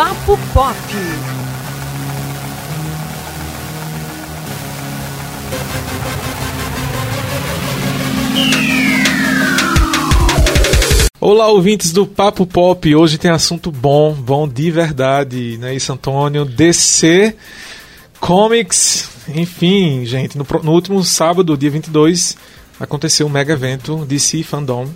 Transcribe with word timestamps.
Papo 0.00 0.38
Pop. 0.54 0.76
Olá, 11.20 11.48
ouvintes 11.48 11.92
do 11.92 12.06
Papo 12.06 12.46
Pop. 12.46 12.96
Hoje 12.96 13.18
tem 13.18 13.30
assunto 13.30 13.70
bom, 13.70 14.14
bom 14.14 14.48
de 14.48 14.70
verdade, 14.70 15.58
né? 15.58 15.74
Isso, 15.74 15.92
Antônio. 15.92 16.46
DC 16.46 17.36
Comics. 18.18 19.06
Enfim, 19.28 20.06
gente, 20.06 20.38
no, 20.38 20.46
no 20.62 20.72
último 20.72 21.04
sábado, 21.04 21.58
dia 21.58 21.70
22, 21.70 22.38
aconteceu 22.80 23.26
um 23.26 23.30
mega 23.30 23.52
evento 23.52 24.06
DC 24.06 24.44
Fandom 24.44 24.88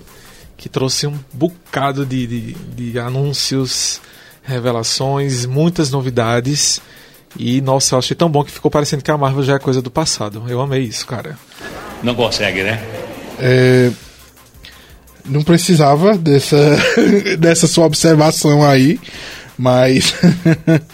que 0.57 0.71
trouxe 0.71 1.07
um 1.07 1.19
bocado 1.31 2.07
de, 2.07 2.27
de, 2.27 2.53
de 2.55 2.99
anúncios, 2.99 4.01
revelações, 4.45 5.47
muitas 5.47 5.91
novidades. 5.91 6.81
E, 7.37 7.61
nossa, 7.61 7.95
eu 7.95 7.99
achei 7.99 8.17
tão 8.17 8.31
bom 8.31 8.45
que 8.45 8.53
ficou 8.53 8.71
parecendo 8.71 9.03
que 9.03 9.11
a 9.11 9.19
Marvel 9.19 9.43
já 9.43 9.55
é 9.55 9.59
coisa 9.59 9.83
do 9.83 9.91
passado. 9.91 10.45
Eu 10.47 10.61
amei 10.61 10.83
isso, 10.83 11.07
cara. 11.07 11.37
Não 12.03 12.15
consegue, 12.15 12.63
né? 12.63 12.81
É, 13.39 13.91
não 15.25 15.43
precisava 15.43 16.17
dessa, 16.17 16.79
dessa 17.39 17.67
sua 17.67 17.87
observação 17.87 18.65
aí, 18.65 19.01
mas 19.57 20.15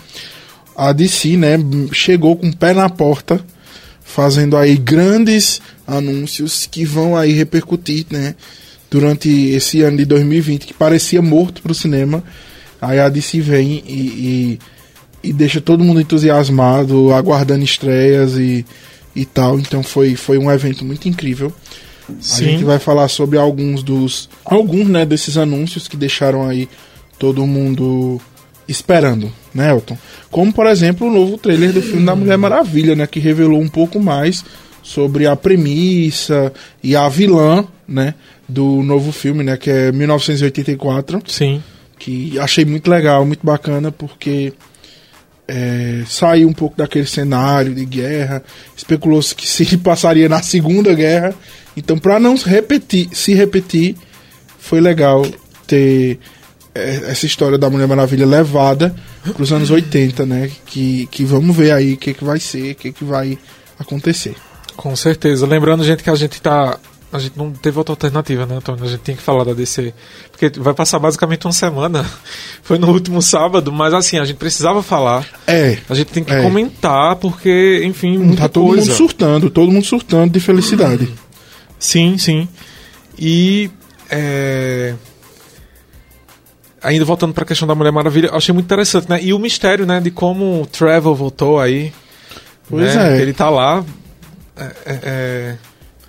a 0.76 0.92
DC, 0.92 1.36
né, 1.36 1.56
chegou 1.92 2.36
com 2.36 2.48
o 2.48 2.56
pé 2.56 2.72
na 2.72 2.88
porta, 2.88 3.44
fazendo 4.02 4.56
aí 4.56 4.76
grandes 4.76 5.60
anúncios 5.86 6.66
que 6.66 6.84
vão 6.84 7.16
aí 7.16 7.32
repercutir, 7.32 8.06
né, 8.10 8.34
durante 8.90 9.28
esse 9.28 9.82
ano 9.82 9.98
de 9.98 10.04
2020, 10.04 10.66
que 10.66 10.74
parecia 10.74 11.20
morto 11.20 11.60
para 11.60 11.72
o 11.72 11.74
cinema. 11.74 12.22
Aí 12.80 12.98
a 12.98 13.08
DC 13.08 13.40
vem 13.40 13.82
e, 13.86 14.58
e, 15.22 15.28
e, 15.28 15.32
deixa 15.32 15.60
todo 15.60 15.84
mundo 15.84 16.00
entusiasmado, 16.00 17.12
aguardando 17.12 17.64
estreias 17.64 18.36
e, 18.36 18.64
e 19.14 19.24
tal. 19.24 19.58
Então 19.58 19.82
foi, 19.82 20.14
foi 20.16 20.38
um 20.38 20.50
evento 20.50 20.84
muito 20.84 21.08
incrível. 21.08 21.52
Sim. 22.20 22.44
A 22.44 22.48
gente 22.48 22.64
vai 22.64 22.78
falar 22.78 23.08
sobre 23.08 23.38
alguns 23.38 23.82
dos. 23.82 24.28
Alguns, 24.44 24.88
né, 24.88 25.04
desses 25.04 25.36
anúncios 25.36 25.86
que 25.86 25.96
deixaram 25.96 26.48
aí 26.48 26.68
todo 27.18 27.46
mundo 27.46 28.20
esperando, 28.66 29.30
né, 29.54 29.70
Elton? 29.70 29.98
Como, 30.30 30.52
por 30.52 30.66
exemplo, 30.66 31.06
o 31.06 31.12
novo 31.12 31.36
trailer 31.36 31.72
do 31.72 31.82
filme 31.82 32.06
da 32.06 32.16
Mulher 32.16 32.38
Maravilha, 32.38 32.96
né? 32.96 33.06
Que 33.06 33.20
revelou 33.20 33.60
um 33.60 33.68
pouco 33.68 34.00
mais 34.00 34.44
sobre 34.82 35.26
a 35.26 35.36
premissa 35.36 36.52
e 36.82 36.96
a 36.96 37.08
vilã, 37.08 37.66
né? 37.86 38.14
Do 38.48 38.82
novo 38.82 39.12
filme, 39.12 39.44
né? 39.44 39.56
Que 39.56 39.70
é 39.70 39.92
1984. 39.92 41.22
Sim. 41.26 41.62
Que 42.00 42.38
achei 42.38 42.64
muito 42.64 42.90
legal, 42.90 43.24
muito 43.24 43.46
bacana, 43.46 43.92
porque 43.92 44.52
é, 45.46 46.02
saiu 46.06 46.48
um 46.48 46.52
pouco 46.52 46.76
daquele 46.76 47.06
cenário 47.06 47.74
de 47.74 47.84
guerra. 47.84 48.42
Especulou-se 48.76 49.34
que 49.34 49.46
se 49.46 49.76
passaria 49.76 50.28
na 50.28 50.42
Segunda 50.42 50.94
Guerra. 50.94 51.34
Então, 51.76 51.98
para 51.98 52.18
não 52.18 52.36
repetir, 52.36 53.08
se 53.12 53.34
repetir, 53.34 53.96
foi 54.58 54.80
legal 54.80 55.26
ter 55.66 56.18
é, 56.74 57.10
essa 57.10 57.26
história 57.26 57.58
da 57.58 57.68
Mulher 57.68 57.86
Maravilha 57.86 58.26
levada 58.26 58.94
para 59.22 59.42
os 59.42 59.52
anos 59.52 59.70
80, 59.70 60.24
né? 60.24 60.50
Que, 60.66 61.06
que 61.10 61.24
vamos 61.24 61.54
ver 61.54 61.72
aí 61.72 61.94
o 61.94 61.96
que, 61.96 62.14
que 62.14 62.24
vai 62.24 62.40
ser, 62.40 62.72
o 62.72 62.74
que, 62.76 62.92
que 62.92 63.04
vai 63.04 63.38
acontecer. 63.78 64.34
Com 64.76 64.96
certeza. 64.96 65.46
Lembrando, 65.46 65.84
gente, 65.84 66.02
que 66.02 66.10
a 66.10 66.14
gente 66.14 66.40
tá. 66.40 66.78
A 67.12 67.18
gente 67.18 67.36
não 67.36 67.50
teve 67.50 67.76
outra 67.76 67.92
alternativa, 67.92 68.46
né, 68.46 68.56
Antônio? 68.56 68.84
A 68.84 68.88
gente 68.88 69.00
tem 69.00 69.16
que 69.16 69.22
falar 69.22 69.42
da 69.42 69.52
DC. 69.52 69.92
Porque 70.30 70.60
vai 70.60 70.72
passar 70.72 70.98
basicamente 71.00 71.44
uma 71.44 71.52
semana. 71.52 72.08
Foi 72.62 72.78
no 72.78 72.88
último 72.88 73.20
sábado, 73.20 73.72
mas 73.72 73.92
assim, 73.92 74.18
a 74.18 74.24
gente 74.24 74.36
precisava 74.36 74.80
falar. 74.80 75.26
É. 75.46 75.78
A 75.88 75.94
gente 75.94 76.12
tem 76.12 76.22
que 76.22 76.32
é. 76.32 76.40
comentar, 76.40 77.16
porque, 77.16 77.82
enfim, 77.84 78.16
muita 78.16 78.42
tá 78.42 78.48
todo 78.48 78.68
coisa. 78.68 78.86
mundo 78.86 78.96
surtando, 78.96 79.50
todo 79.50 79.72
mundo 79.72 79.84
surtando 79.84 80.32
de 80.32 80.38
felicidade. 80.38 81.12
Sim, 81.80 82.16
sim. 82.16 82.48
E. 83.18 83.70
É... 84.08 84.94
Ainda 86.82 87.04
voltando 87.04 87.34
para 87.34 87.44
a 87.44 87.46
questão 87.46 87.66
da 87.66 87.74
Mulher 87.74 87.92
Maravilha, 87.92 88.28
eu 88.28 88.36
achei 88.36 88.54
muito 88.54 88.64
interessante, 88.66 89.10
né? 89.10 89.18
E 89.20 89.34
o 89.34 89.38
mistério, 89.38 89.84
né, 89.84 90.00
de 90.00 90.10
como 90.10 90.62
o 90.62 90.66
Trevor 90.66 91.14
voltou 91.14 91.60
aí. 91.60 91.92
Pois 92.68 92.94
né? 92.94 93.18
é. 93.18 93.20
Ele 93.20 93.32
tá 93.32 93.50
lá. 93.50 93.84
É, 94.56 94.72
é, 94.86 95.56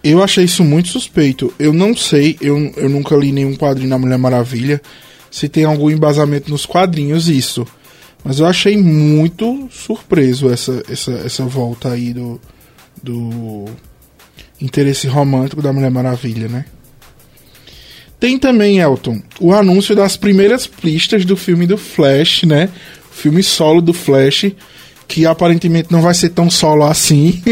Eu 0.03 0.23
achei 0.23 0.45
isso 0.45 0.63
muito 0.63 0.89
suspeito. 0.89 1.53
Eu 1.59 1.71
não 1.71 1.95
sei, 1.95 2.37
eu, 2.41 2.57
eu 2.75 2.89
nunca 2.89 3.15
li 3.15 3.31
nenhum 3.31 3.55
quadrinho 3.55 3.89
da 3.89 3.99
Mulher 3.99 4.17
Maravilha. 4.17 4.81
Se 5.29 5.47
tem 5.47 5.63
algum 5.63 5.89
embasamento 5.89 6.49
nos 6.49 6.65
quadrinhos, 6.65 7.29
isso. 7.29 7.65
Mas 8.23 8.39
eu 8.39 8.45
achei 8.45 8.77
muito 8.77 9.67
surpreso 9.71 10.49
essa, 10.49 10.83
essa, 10.89 11.11
essa 11.11 11.45
volta 11.45 11.91
aí 11.91 12.13
do, 12.13 12.39
do 13.01 13.65
interesse 14.59 15.07
romântico 15.07 15.61
da 15.61 15.73
Mulher 15.73 15.91
Maravilha, 15.91 16.47
né? 16.47 16.65
Tem 18.19 18.37
também, 18.37 18.77
Elton, 18.77 19.19
o 19.39 19.51
anúncio 19.51 19.95
das 19.95 20.15
primeiras 20.15 20.67
pistas 20.67 21.25
do 21.25 21.35
filme 21.35 21.65
do 21.65 21.77
Flash, 21.77 22.43
né? 22.43 22.69
O 23.11 23.15
filme 23.15 23.41
solo 23.41 23.81
do 23.81 23.93
Flash, 23.93 24.51
que 25.11 25.25
aparentemente 25.25 25.91
não 25.91 26.01
vai 26.01 26.13
ser 26.13 26.29
tão 26.29 26.49
solo 26.49 26.85
assim, 26.85 27.43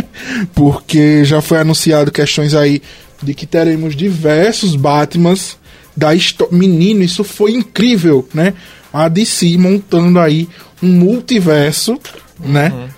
porque 0.54 1.24
já 1.24 1.40
foi 1.40 1.56
anunciado 1.56 2.12
questões 2.12 2.54
aí 2.54 2.82
de 3.22 3.32
que 3.32 3.46
teremos 3.46 3.96
diversos 3.96 4.76
Batmans 4.76 5.56
da 5.96 6.14
história. 6.14 6.54
Menino, 6.54 7.02
isso 7.02 7.24
foi 7.24 7.52
incrível, 7.52 8.28
né? 8.34 8.52
A 8.92 9.08
DC 9.08 9.56
montando 9.56 10.20
aí 10.20 10.46
um 10.82 10.88
multiverso, 10.88 11.98
né? 12.38 12.90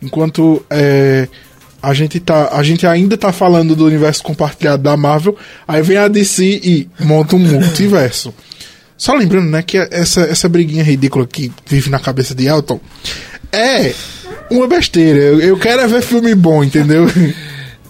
Enquanto 0.00 0.64
é, 0.70 1.28
a 1.82 1.92
gente 1.92 2.18
tá, 2.18 2.48
a 2.52 2.62
gente 2.62 2.86
ainda 2.86 3.18
tá 3.18 3.30
falando 3.30 3.76
do 3.76 3.84
universo 3.84 4.22
compartilhado 4.22 4.82
da 4.82 4.96
Marvel, 4.96 5.36
aí 5.68 5.82
vem 5.82 5.98
a 5.98 6.08
DC 6.08 6.62
e 6.64 6.88
monta 6.98 7.36
um 7.36 7.40
multiverso. 7.40 8.32
Só 8.96 9.12
lembrando, 9.14 9.50
né, 9.50 9.62
que 9.62 9.76
essa, 9.76 10.22
essa 10.22 10.48
briguinha 10.48 10.82
ridícula 10.82 11.26
que 11.26 11.52
vive 11.66 11.90
na 11.90 11.98
cabeça 11.98 12.34
de 12.34 12.46
Elton 12.46 12.80
é 13.56 13.94
uma 14.50 14.66
besteira. 14.66 15.18
Eu, 15.18 15.40
eu 15.40 15.58
quero 15.58 15.82
é 15.82 15.86
ver 15.86 16.02
filme 16.02 16.34
bom, 16.34 16.62
entendeu? 16.62 17.06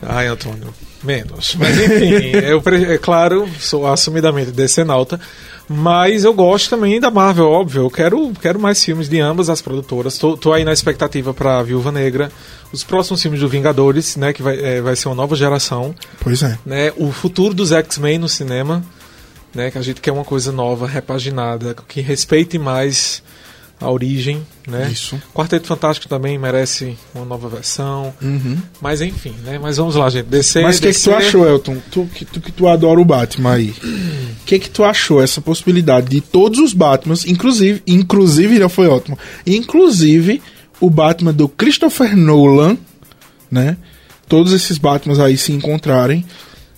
Ai, 0.03 0.29
Antônio, 0.29 0.73
menos. 1.03 1.57
Mas 1.59 1.79
enfim, 1.79 2.31
eu, 2.45 2.63
é 2.91 2.99
claro, 2.99 3.49
sou 3.59 3.87
assumidamente 3.87 4.51
decenalta, 4.51 5.19
mas 5.69 6.25
eu 6.25 6.33
gosto 6.33 6.71
também 6.71 7.01
da 7.01 7.11
Marvel, 7.11 7.47
óbvio. 7.47 7.83
Eu 7.83 7.91
quero, 7.91 8.33
quero 8.41 8.61
mais 8.61 8.83
filmes 8.83 9.09
de 9.09 9.21
ambas 9.21 9.51
as 9.51 9.61
produtoras. 9.61 10.19
Tô, 10.19 10.37
tô 10.37 10.53
aí 10.53 10.65
na 10.65 10.73
expectativa 10.73 11.35
pra 11.35 11.63
Viúva 11.63 11.91
Negra, 11.91 12.31
os 12.73 12.85
próximos 12.85 13.21
filmes 13.21 13.41
do 13.41 13.49
Vingadores, 13.49 14.17
né, 14.17 14.33
que 14.33 14.43
vai, 14.43 14.59
é, 14.59 14.81
vai 14.81 14.95
ser 14.95 15.09
uma 15.09 15.15
nova 15.15 15.35
geração, 15.35 15.95
Pois 16.21 16.43
é. 16.43 16.59
né, 16.65 16.93
o 16.97 17.11
futuro 17.11 17.55
dos 17.55 17.73
X-Men 17.73 18.19
no 18.19 18.29
cinema, 18.29 18.85
né, 19.55 19.71
que 19.71 19.79
a 19.79 19.83
gente 19.83 20.01
quer 20.01 20.13
uma 20.13 20.25
coisa 20.25 20.53
nova, 20.53 20.87
repaginada, 20.87 21.75
que 21.89 22.01
respeite 22.01 22.59
mais 22.59 23.23
a 23.81 23.91
origem, 23.91 24.43
né? 24.67 24.89
Isso. 24.91 25.21
Quarteto 25.35 25.67
Fantástico 25.67 26.09
também 26.09 26.39
merece 26.39 26.97
uma 27.15 27.25
nova 27.25 27.49
versão. 27.49 28.15
Uhum. 28.23 28.57
Mas 28.81 29.03
enfim, 29.03 29.35
né? 29.45 29.59
Mas 29.59 29.77
vamos 29.77 29.95
lá, 29.95 30.09
gente. 30.09 30.27
DC, 30.27 30.63
Mas 30.63 30.79
o 30.79 30.83
que, 30.83 30.93
que 30.93 31.01
tu 31.01 31.15
achou, 31.15 31.47
Elton? 31.47 31.77
Tu 31.91 32.09
que, 32.15 32.25
tu 32.25 32.41
que 32.41 32.53
tu 32.53 32.69
adora 32.69 33.01
o 33.01 33.05
Batman 33.05 33.53
aí. 33.53 33.75
O 34.37 34.47
que 34.47 34.61
que 34.61 34.71
tu 34.71 34.85
achou 34.85 35.21
essa 35.21 35.41
possibilidade 35.41 36.09
de 36.09 36.21
todos 36.21 36.61
os 36.61 36.73
Batmans, 36.73 37.27
inclusive, 37.27 37.83
inclusive 37.85 38.61
não 38.61 38.69
foi 38.69 38.87
ótimo, 38.87 39.19
inclusive 39.45 40.41
o 40.81 40.89
Batman 40.89 41.33
do 41.33 41.49
Christopher 41.49 42.17
Nolan, 42.17 42.79
né? 43.51 43.77
Todos 44.29 44.53
esses 44.53 44.79
Batmans 44.79 45.19
aí 45.19 45.37
se 45.37 45.53
encontrarem 45.53 46.25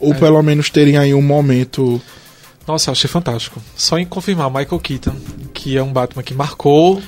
ou 0.00 0.14
pelo 0.14 0.43
menos 0.43 0.70
terem 0.70 0.96
aí 0.96 1.12
um 1.12 1.20
momento 1.20 2.00
Nossa, 2.67 2.88
eu 2.88 2.93
achei 2.93 3.08
fantástico. 3.08 3.61
Só 3.76 3.99
em 3.99 4.06
confirmar 4.06 4.49
Michael 4.49 4.81
Keaton, 4.81 5.17
que 5.69 5.76
é 5.76 5.82
um 5.82 5.93
Batman 5.93 6.23
que 6.23 6.32
marcou 6.32 7.03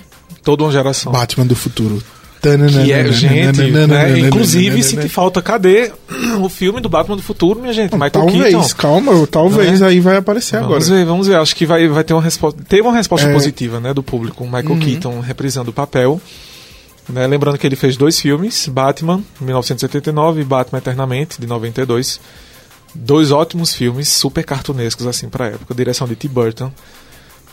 toda 0.45 0.63
uma 0.65 0.71
geração. 0.71 1.11
Batman 1.11 1.47
do 1.47 1.57
futuro. 1.57 2.03
Que 2.43 2.49
é, 2.93 3.13
gente, 3.13 3.63
né? 3.71 4.19
Inclusive, 4.19 4.83
sinto 4.83 5.09
falta, 5.11 5.41
cadê 5.43 5.93
o 6.41 6.49
filme 6.49 6.81
do 6.81 6.89
Batman 6.89 7.17
do 7.17 7.23
futuro, 7.23 7.61
minha 7.61 7.73
gente? 7.73 7.93
Michael 7.93 8.11
Talvez, 8.11 8.55
Keaton. 8.55 8.69
calma, 8.77 9.27
talvez 9.27 9.81
Né? 9.81 9.87
aí 9.89 10.01
vai 10.01 10.17
aparecer 10.17 10.59
Vamos 10.61 10.77
agora. 10.89 10.99
ver, 10.99 11.05
vamos 11.07 11.27
ver. 11.27 11.37
Acho 11.37 11.55
que 11.57 11.65
vai, 11.67 11.87
vai 11.89 12.03
ter 12.05 12.13
uma 12.15 12.23
resposta. 12.23 12.59
Teve 12.67 12.83
uma 12.83 12.95
resposta 12.97 13.29
É. 13.29 13.33
positiva, 13.33 13.79
né, 13.81 13.93
do 13.93 14.03
público. 14.03 14.43
O 14.45 14.47
Michael 14.47 14.71
Uhum. 14.71 14.81
Keaton 14.81 15.21
reprisando 15.21 15.71
o 15.71 15.73
papel. 15.75 16.21
Né, 17.11 17.27
lembrando 17.27 17.59
que 17.59 17.67
ele 17.67 17.77
fez 17.77 17.97
dois 17.97 18.19
filmes, 18.21 18.69
Batman, 18.69 19.23
1979 19.41 20.41
e 20.41 20.45
Batman 20.45 20.79
Eternamente, 20.79 21.39
de 21.41 21.47
92. 21.47 22.21
Dois 22.95 23.31
ótimos 23.33 23.75
filmes, 23.75 24.09
super 24.09 24.45
cartunescos, 24.45 25.07
assim, 25.07 25.29
pra 25.29 25.47
época. 25.49 25.75
Direção 25.75 26.07
de 26.07 26.15
Tim 26.17 26.29
Burton. 26.29 26.71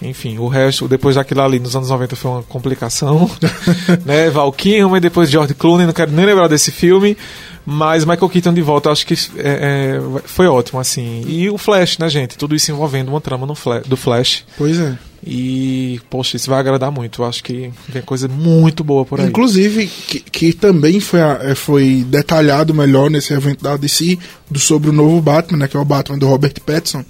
Enfim, 0.01 0.38
o 0.38 0.47
resto, 0.47 0.88
depois 0.88 1.15
daquilo 1.15 1.41
ali, 1.41 1.59
nos 1.59 1.75
anos 1.75 1.89
90 1.89 2.15
foi 2.15 2.31
uma 2.31 2.44
complicação. 2.44 3.29
né, 4.05 4.29
Val 4.29 4.51
Kilmer, 4.51 5.01
depois 5.01 5.29
George 5.29 5.53
Clooney, 5.55 5.85
não 5.88 5.94
quero 5.94 6.11
nem 6.11 6.25
lembrar 6.25 6.47
desse 6.47 6.71
filme. 6.71 7.17
Mas 7.65 8.05
Michael 8.05 8.29
Keaton 8.29 8.53
de 8.53 8.61
volta, 8.61 8.89
acho 8.89 9.05
que 9.05 9.13
é, 9.38 9.97
é, 9.97 10.01
foi 10.23 10.47
ótimo, 10.47 10.79
assim. 10.79 11.23
E 11.27 11.49
o 11.49 11.57
Flash, 11.57 11.97
né, 11.97 12.07
gente? 12.09 12.38
Tudo 12.38 12.55
isso 12.55 12.71
envolvendo 12.71 13.09
uma 13.09 13.19
trama 13.19 13.45
no 13.45 13.55
Fla- 13.55 13.81
do 13.81 13.97
Flash. 13.97 14.45
Pois 14.57 14.79
é. 14.79 14.97
E, 15.25 16.00
poxa, 16.09 16.38
isso 16.38 16.50
vai 16.50 16.59
agradar 16.61 16.89
muito. 16.91 17.21
Eu 17.21 17.25
acho 17.27 17.43
que 17.43 17.69
vem 17.89 18.01
coisa 18.03 18.29
muito 18.29 18.85
boa 18.85 19.03
por 19.03 19.19
aí. 19.19 19.27
Inclusive, 19.27 19.85
que, 19.88 20.19
que 20.21 20.53
também 20.53 21.01
foi, 21.01 21.19
a- 21.21 21.39
eh, 21.41 21.55
foi 21.55 22.05
detalhado 22.07 22.73
melhor 22.73 23.09
nesse 23.09 23.33
evento 23.33 23.61
da 23.63 23.75
DC 23.75 24.17
do, 24.50 24.59
sobre 24.59 24.89
o 24.89 24.93
novo 24.93 25.19
Batman, 25.21 25.57
né, 25.57 25.67
que 25.67 25.75
é 25.75 25.79
o 25.79 25.83
Batman 25.83 26.17
do 26.19 26.27
Robert 26.27 26.53
Pattinson, 26.65 27.03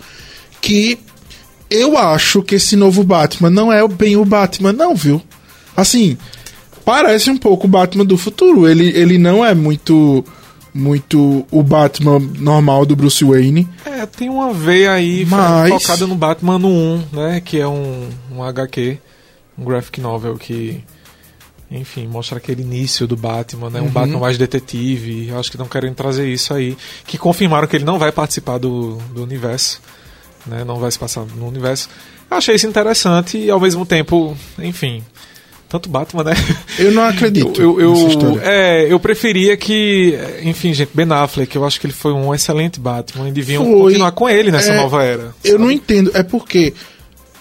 que 0.60 0.98
eu 1.69 1.98
acho 1.98 2.42
que 2.42 2.56
esse 2.56 2.75
novo 2.75 3.04
Batman 3.04 3.50
não 3.50 3.72
é 3.72 3.86
bem 3.88 4.16
o 4.18 4.25
Batman, 4.25 4.74
não, 4.74 4.96
viu? 4.96 5.22
Assim, 5.75 6.18
parece 6.86 7.30
um 7.30 7.38
pouco 7.38 7.66
o 7.68 7.69
Batman 7.69 8.06
do 8.06 8.18
futuro. 8.18 8.68
Ele, 8.68 8.88
ele 8.98 9.18
não 9.18 9.46
é 9.46 9.54
muito 9.54 10.24
muito 10.74 11.46
o 11.50 11.64
Batman 11.64 12.19
normal 12.38 12.86
do 12.86 12.96
Bruce 12.96 13.24
Wayne. 13.25 13.68
É, 13.84 14.06
tem 14.06 14.30
uma 14.30 14.54
veia 14.54 14.92
aí 14.92 15.25
Mas- 15.25 15.69
focada 15.69 16.06
no 16.06 16.14
Batman 16.16 16.60
no 16.60 16.68
1, 16.68 17.04
né? 17.14 17.42
Que 17.44 17.60
é 17.60 17.68
um, 17.68 18.08
um 18.31 18.44
HQ, 18.44 19.00
um 19.58 19.64
graphic 19.66 20.00
novel 20.00 20.36
que, 20.38 20.84
enfim, 21.72 22.06
mostra 22.06 22.38
aquele 22.38 22.62
início 22.62 23.08
do 23.08 23.16
Batman, 23.18 23.72
né? 23.72 23.81
Um 23.81 23.86
Uhum. 23.86 23.90
Batman 23.90 24.19
mais 24.19 24.38
detetive. 24.38 25.30
Eu 25.30 25.40
acho 25.40 25.50
que 25.50 25.56
estão 25.56 25.68
querendo 25.68 25.96
trazer 25.96 26.31
isso 26.31 26.54
aí. 26.54 26.78
Que 27.08 27.18
confirmaram 27.18 27.68
que 27.68 27.75
ele 27.75 27.86
não 27.86 27.98
vai 27.98 28.12
participar 28.12 28.60
do, 28.60 28.98
do 29.16 29.24
universo, 29.24 29.81
né? 30.48 30.64
Não 30.64 30.78
vai 30.78 30.92
se 30.92 31.00
passar 31.00 31.26
no 31.26 31.48
universo. 31.48 31.90
Eu 32.30 32.38
achei 32.38 32.56
isso 32.56 32.68
interessante 32.68 33.38
e 33.38 33.50
ao 33.50 33.60
mesmo 33.60 33.86
tempo, 33.86 34.36
enfim. 34.60 35.04
Tanto 35.70 35.90
Batman, 35.90 36.24
né? 36.24 36.34
Eu 36.80 36.94
não 36.94 37.04
acredito 37.04 37.62
Eu, 37.62 37.80
eu, 37.82 38.40
é, 38.42 38.88
eu 38.90 38.98
preferia 39.00 39.58
que, 39.58 40.18
enfim, 40.44 40.74
gente, 40.74 40.90
Ben 40.94 41.06
Affleck, 41.12 41.54
eu 41.54 41.66
acho 41.66 41.80
que 41.80 41.88
ele 41.88 41.94
foi 41.94 42.14
um 42.14 42.34
excelente 42.34 42.80
Batman 42.80 43.28
e 43.28 43.32
deviam 43.34 43.66
Foi. 43.66 43.74
continuar 43.74 44.12
com 44.14 44.30
ele 44.30 44.50
nessa 44.50 44.72
É, 44.72 44.78
nova 44.78 45.04
era. 45.04 45.36
Eu 45.44 45.60
não 45.60 45.70
entendo, 45.70 46.10
é 46.14 46.24
porque 46.24 46.74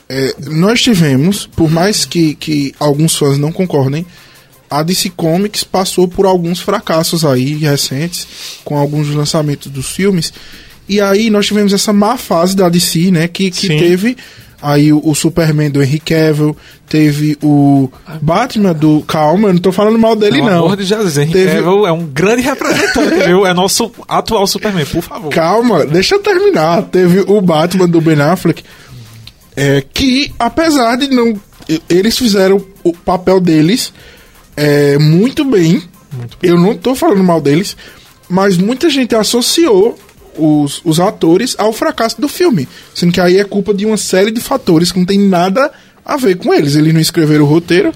é, 0.08 0.34
nós 0.48 0.82
tivemos, 0.82 1.46
por 1.46 1.70
mais 1.70 2.04
que, 2.04 2.34
que 2.34 2.74
alguns 2.80 3.14
fãs 3.16 3.38
não 3.38 3.52
concordem, 3.52 4.04
a 4.68 4.82
DC 4.82 5.10
Comics 5.10 5.62
passou 5.62 6.08
por 6.08 6.26
alguns 6.26 6.60
fracassos 6.60 7.24
aí 7.24 7.54
recentes, 7.54 8.26
com 8.64 8.76
alguns 8.76 9.08
lançamentos 9.10 9.70
dos 9.70 9.88
filmes, 9.90 10.32
e 10.88 11.00
aí 11.00 11.30
nós 11.30 11.46
tivemos 11.46 11.72
essa 11.72 11.92
má 11.92 12.16
fase 12.16 12.54
da 12.56 12.68
DC, 12.68 13.10
né, 13.10 13.28
que, 13.28 13.50
que 13.50 13.66
Sim. 13.68 13.78
teve 13.78 14.16
aí 14.62 14.92
o, 14.92 15.00
o 15.04 15.14
Superman 15.14 15.70
do 15.70 15.82
Henry 15.82 16.00
Cavill, 16.00 16.56
teve 16.88 17.36
o 17.42 17.88
Batman 18.22 18.72
do... 18.72 19.02
Calma, 19.02 19.48
eu 19.48 19.54
não 19.54 19.60
tô 19.60 19.70
falando 19.70 19.98
mal 19.98 20.16
dele 20.16 20.38
Pelo 20.38 20.50
não. 20.50 20.64
amor 20.64 20.76
de 20.76 20.84
Jesus, 20.84 21.18
Henry 21.18 21.32
Teve- 21.32 21.56
Cavill 21.56 21.86
é 21.86 21.92
um 21.92 22.06
grande 22.06 22.42
representante, 22.42 23.22
viu? 23.26 23.46
É 23.46 23.52
nosso 23.52 23.92
atual 24.08 24.46
Superman, 24.46 24.86
por 24.86 25.02
favor. 25.02 25.30
Calma, 25.30 25.84
deixa 25.84 26.14
eu 26.14 26.20
terminar. 26.20 26.82
Teve 26.84 27.20
o 27.20 27.40
Batman 27.40 27.88
do 27.88 28.00
Ben 28.00 28.20
Affleck, 28.20 28.64
é, 29.54 29.84
que 29.92 30.32
apesar 30.38 30.96
de 30.96 31.08
não. 31.08 31.38
Eles 31.88 32.16
fizeram 32.16 32.64
o 32.84 32.92
papel 32.92 33.40
deles 33.40 33.92
é, 34.56 34.96
muito 34.98 35.44
bem. 35.44 35.82
Muito 36.16 36.38
Eu 36.42 36.58
não 36.58 36.74
tô 36.76 36.94
falando 36.94 37.22
mal 37.24 37.40
deles, 37.40 37.76
mas 38.28 38.56
muita 38.56 38.88
gente 38.88 39.14
associou 39.14 39.98
os, 40.38 40.80
os 40.84 41.00
atores 41.00 41.54
ao 41.58 41.72
fracasso 41.72 42.20
do 42.20 42.28
filme. 42.28 42.68
Sendo 42.94 43.12
que 43.12 43.20
aí 43.20 43.38
é 43.38 43.44
culpa 43.44 43.74
de 43.74 43.86
uma 43.86 43.96
série 43.96 44.30
de 44.30 44.40
fatores 44.40 44.92
que 44.92 44.98
não 44.98 45.06
tem 45.06 45.18
nada 45.18 45.70
a 46.04 46.16
ver 46.16 46.36
com 46.36 46.52
eles. 46.54 46.76
Eles 46.76 46.92
não 46.92 47.00
escreveram 47.00 47.44
o 47.44 47.48
roteiro, 47.48 47.92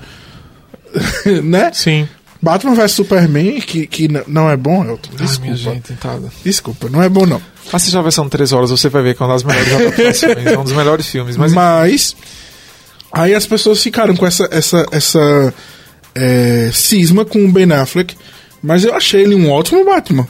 né? 1.45 1.71
Sim. 1.73 2.09
Batman 2.43 2.75
vs 2.75 2.93
Superman, 2.93 3.61
que, 3.61 3.87
que 3.87 4.09
não 4.27 4.49
é 4.49 4.57
bom, 4.57 4.83
Elton. 4.83 5.11
Ai, 5.13 5.27
Desculpa. 5.27 5.43
minha 5.43 5.57
gente. 5.57 5.95
Desculpa, 6.43 6.89
não 6.89 7.03
é 7.03 7.09
bom 7.09 7.27
não. 7.27 7.41
Assista 7.71 7.99
a 7.99 8.03
versão 8.03 8.25
de 8.25 8.31
3 8.31 8.53
horas, 8.53 8.71
você 8.71 8.89
vai 8.89 9.03
ver 9.03 9.15
que 9.15 9.23
é 9.23 9.27
uma 9.27 9.35
das 9.35 9.45
melhores 9.45 9.73
adaptações, 9.75 10.47
é 10.47 10.59
um 10.59 10.65
dos 10.65 10.73
melhores 10.73 11.07
filmes. 11.07 11.37
Mas, 11.37 11.53
Mas, 11.53 12.17
aí 13.13 13.35
as 13.35 13.47
pessoas 13.47 13.83
ficaram 13.83 14.17
com 14.17 14.27
essa 14.27 14.49
essa 14.51 14.87
essa 14.91 15.55
é, 16.15 16.71
cisma 16.73 17.25
com 17.27 17.45
o 17.45 17.53
Ben 17.53 17.71
Affleck, 17.73 18.17
mas 18.63 18.85
eu 18.85 18.95
achei 18.95 19.23
ele 19.23 19.35
um 19.35 19.51
ótimo 19.51 19.85
Batman. 19.85 20.27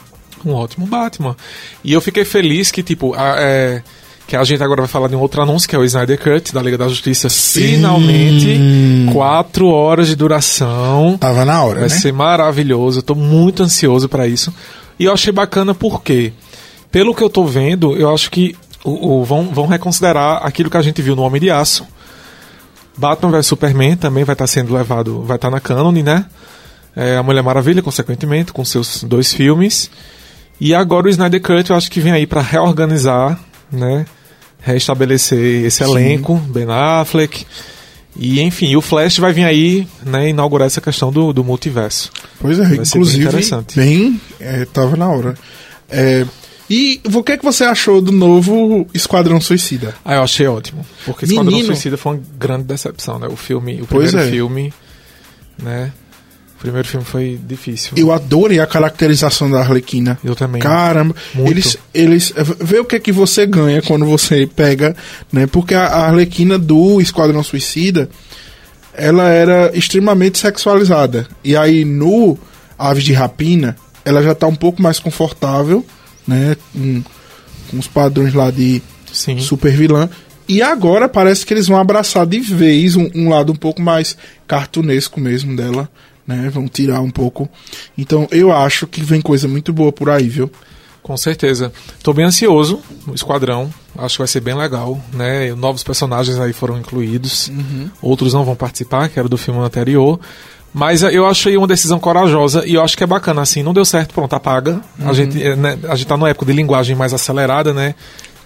Um 0.49 0.55
ótimo 0.55 0.87
Batman. 0.87 1.37
E 1.85 1.93
eu 1.93 2.01
fiquei 2.01 2.25
feliz 2.25 2.71
que, 2.71 2.83
tipo, 2.83 3.15
a, 3.15 3.35
é, 3.39 3.83
que 4.27 4.37
a 4.37 4.45
gente 4.45 4.63
agora 4.63 4.81
vai 4.83 4.89
falar 4.89 5.09
de 5.09 5.17
um 5.17 5.21
outro 5.21 5.43
anúncio, 5.43 5.69
que 5.69 5.75
é 5.75 5.79
o 5.79 5.85
Snyder 5.85 6.19
Cut, 6.19 6.55
da 6.55 6.63
Liga 6.63 6.79
da 6.79 6.89
Justiça. 6.89 7.29
Finalmente, 7.29 8.59
4 9.13 9.67
horas 9.67 10.07
de 10.09 10.17
duração. 10.17 11.17
Tava 11.19 11.45
na 11.45 11.63
hora, 11.65 11.81
Vai 11.81 11.89
né? 11.89 11.95
ser 11.95 12.13
maravilhoso, 12.13 12.99
eu 12.99 13.03
tô 13.03 13.15
muito 13.15 13.63
ansioso 13.63 14.09
pra 14.09 14.27
isso. 14.27 14.53
E 14.99 15.05
eu 15.05 15.13
achei 15.13 15.33
bacana 15.33 15.75
porque, 15.75 16.33
pelo 16.93 17.15
que 17.15 17.23
eu 17.23 17.31
tô 17.31 17.45
vendo, 17.45 17.97
eu 17.97 18.13
acho 18.13 18.31
que 18.31 18.55
o, 18.85 19.21
o- 19.21 19.25
vão, 19.25 19.45
vão 19.49 19.67
reconsiderar 19.67 20.41
aquilo 20.47 20.71
que 20.71 20.77
a 20.77 20.83
gente 20.83 21.01
viu 21.03 21.17
no 21.17 21.23
Homem 21.23 21.41
de 21.41 21.51
Aço. 21.51 21.87
Batman 22.97 23.31
vs 23.31 23.47
Superman 23.47 23.97
também 23.97 24.25
vai 24.25 24.35
estar 24.35 24.47
sendo 24.47 24.75
levado, 24.75 25.23
vai 25.23 25.37
estar 25.37 25.51
na 25.51 25.59
canon, 25.61 25.91
né? 25.93 26.27
É, 26.95 27.17
a 27.17 27.23
Mulher 27.23 27.43
Maravilha, 27.43 27.81
consequentemente, 27.83 28.53
com 28.53 28.65
seus 28.65 29.03
dois 29.05 29.33
filmes. 29.33 29.91
E 30.61 30.75
agora 30.75 31.07
o 31.07 31.11
Snyder 31.11 31.41
Cut 31.41 31.71
eu 31.71 31.77
acho 31.77 31.91
que 31.91 32.01
vem 32.01 32.13
aí 32.13 32.27
pra 32.27 32.43
reorganizar, 32.43 33.41
né? 33.73 34.05
Restabelecer 34.61 35.65
esse 35.65 35.83
Sim. 35.83 35.91
elenco, 35.91 36.37
Ben 36.37 36.67
Affleck. 36.69 37.47
E 38.17 38.41
enfim, 38.41 38.77
o 38.77 38.83
Flash 38.83 39.19
vai 39.19 39.33
vir 39.33 39.45
aí, 39.45 39.87
né, 40.05 40.29
inaugurar 40.29 40.67
essa 40.67 40.81
questão 40.81 41.11
do, 41.13 41.33
do 41.33 41.45
multiverso. 41.45 42.11
Pois 42.41 42.59
é, 42.59 42.65
Vai 42.65 42.77
inclusive, 42.77 43.25
interessante. 43.25 43.77
bem, 43.77 44.21
é, 44.39 44.65
tava 44.67 44.97
na 44.97 45.09
hora. 45.09 45.35
É, 45.89 46.27
e 46.69 47.01
o 47.13 47.23
que 47.23 47.33
é 47.33 47.37
que 47.37 47.45
você 47.45 47.65
achou 47.65 48.01
do 48.01 48.13
novo 48.13 48.87
Esquadrão 48.93 49.41
Suicida? 49.41 49.95
Ah, 50.05 50.15
eu 50.17 50.23
achei 50.23 50.47
ótimo. 50.47 50.85
Porque 51.05 51.25
Esquadrão 51.25 51.51
Menino. 51.53 51.67
Suicida 51.67 51.97
foi 51.97 52.15
uma 52.15 52.23
grande 52.39 52.65
decepção, 52.65 53.19
né? 53.19 53.29
O 53.29 53.37
filme, 53.37 53.81
o 53.81 53.87
Pois 53.87 54.11
primeiro 54.11 54.29
é. 54.29 54.31
filme, 54.31 54.75
né? 55.61 55.93
O 56.61 56.63
primeiro 56.63 56.87
filme 56.87 57.07
foi 57.07 57.41
difícil. 57.43 57.95
Eu 57.97 58.13
adorei 58.13 58.61
a 58.61 58.67
caracterização 58.67 59.51
da 59.51 59.61
Arlequina. 59.61 60.19
Eu 60.23 60.37
também. 60.37 60.61
Caramba, 60.61 61.17
Muito. 61.35 61.51
eles, 61.51 61.79
eles 61.95 62.35
vê 62.61 62.79
o 62.79 62.85
que 62.85 62.97
é 62.97 63.01
que 63.01 63.11
você 63.11 63.47
ganha 63.47 63.81
quando 63.81 64.05
você 64.05 64.47
pega, 64.47 64.95
né? 65.33 65.47
Porque 65.47 65.75
a 65.75 65.87
a 65.87 66.07
Arlequina 66.09 66.59
do 66.59 67.01
Esquadrão 67.01 67.43
Suicida, 67.43 68.11
ela 68.93 69.31
era 69.31 69.71
extremamente 69.75 70.39
sexualizada. 70.39 71.27
E 71.43 71.57
aí 71.57 71.83
no 71.83 72.39
Aves 72.79 73.05
de 73.05 73.15
Rapina, 73.15 73.75
ela 74.05 74.23
já 74.23 74.35
tá 74.35 74.47
um 74.47 74.55
pouco 74.55 74.83
mais 74.83 74.99
confortável, 74.99 75.83
né? 76.29 76.59
Com, 76.75 77.03
com 77.71 77.79
os 77.79 77.87
padrões 77.87 78.35
lá 78.35 78.51
de 78.51 78.83
Sim. 79.11 79.39
super 79.39 79.73
vilã. 79.73 80.11
E 80.47 80.61
agora 80.61 81.09
parece 81.09 81.47
que 81.47 81.55
eles 81.55 81.69
vão 81.69 81.79
abraçar 81.79 82.27
de 82.27 82.39
vez 82.41 82.97
um, 82.97 83.09
um 83.15 83.31
lado 83.31 83.51
um 83.51 83.57
pouco 83.57 83.81
mais 83.81 84.15
cartunesco 84.47 85.19
mesmo 85.19 85.57
dela, 85.57 85.89
né? 86.31 86.49
Vão 86.49 86.69
tirar 86.69 87.01
um 87.01 87.11
pouco. 87.11 87.49
Então 87.99 88.29
eu 88.31 88.53
acho 88.53 88.87
que 88.87 89.03
vem 89.03 89.21
coisa 89.21 89.49
muito 89.49 89.73
boa 89.73 89.91
por 89.91 90.09
aí, 90.09 90.29
viu? 90.29 90.51
Com 91.03 91.17
certeza. 91.17 91.73
Tô 92.03 92.13
bem 92.13 92.27
ansioso 92.27 92.81
no 93.07 93.15
Esquadrão. 93.15 93.71
Acho 93.99 94.15
que 94.15 94.19
vai 94.19 94.29
ser 94.29 94.41
bem 94.41 94.55
legal, 94.55 95.01
né? 95.13 95.53
Novos 95.55 95.83
personagens 95.83 96.39
aí 96.39 96.53
foram 96.53 96.79
incluídos. 96.79 97.51
Outros 98.01 98.33
não 98.33 98.45
vão 98.45 98.55
participar, 98.55 99.09
que 99.09 99.19
era 99.19 99.29
do 99.29 99.37
filme 99.37 99.61
anterior. 99.61 100.21
Mas 100.73 101.03
eh, 101.03 101.11
eu 101.13 101.27
achei 101.27 101.57
uma 101.57 101.67
decisão 101.67 101.99
corajosa 101.99 102.65
e 102.65 102.75
eu 102.75 102.83
acho 102.83 102.97
que 102.97 103.03
é 103.03 103.07
bacana, 103.07 103.43
assim, 103.43 103.63
não 103.63 103.75
deu 103.75 103.85
certo, 103.85 104.15
pronto, 104.15 104.33
apaga. 104.35 104.81
A, 105.05 105.13
gente, 105.13 105.43
eh, 105.43 105.57
né, 105.57 105.77
a 105.89 105.97
gente 105.97 106.07
tá 106.07 106.17
numa 106.17 106.29
época 106.29 106.47
de 106.47 106.53
linguagem 106.53 106.95
mais 106.95 107.13
acelerada, 107.13 107.75
né? 107.75 107.95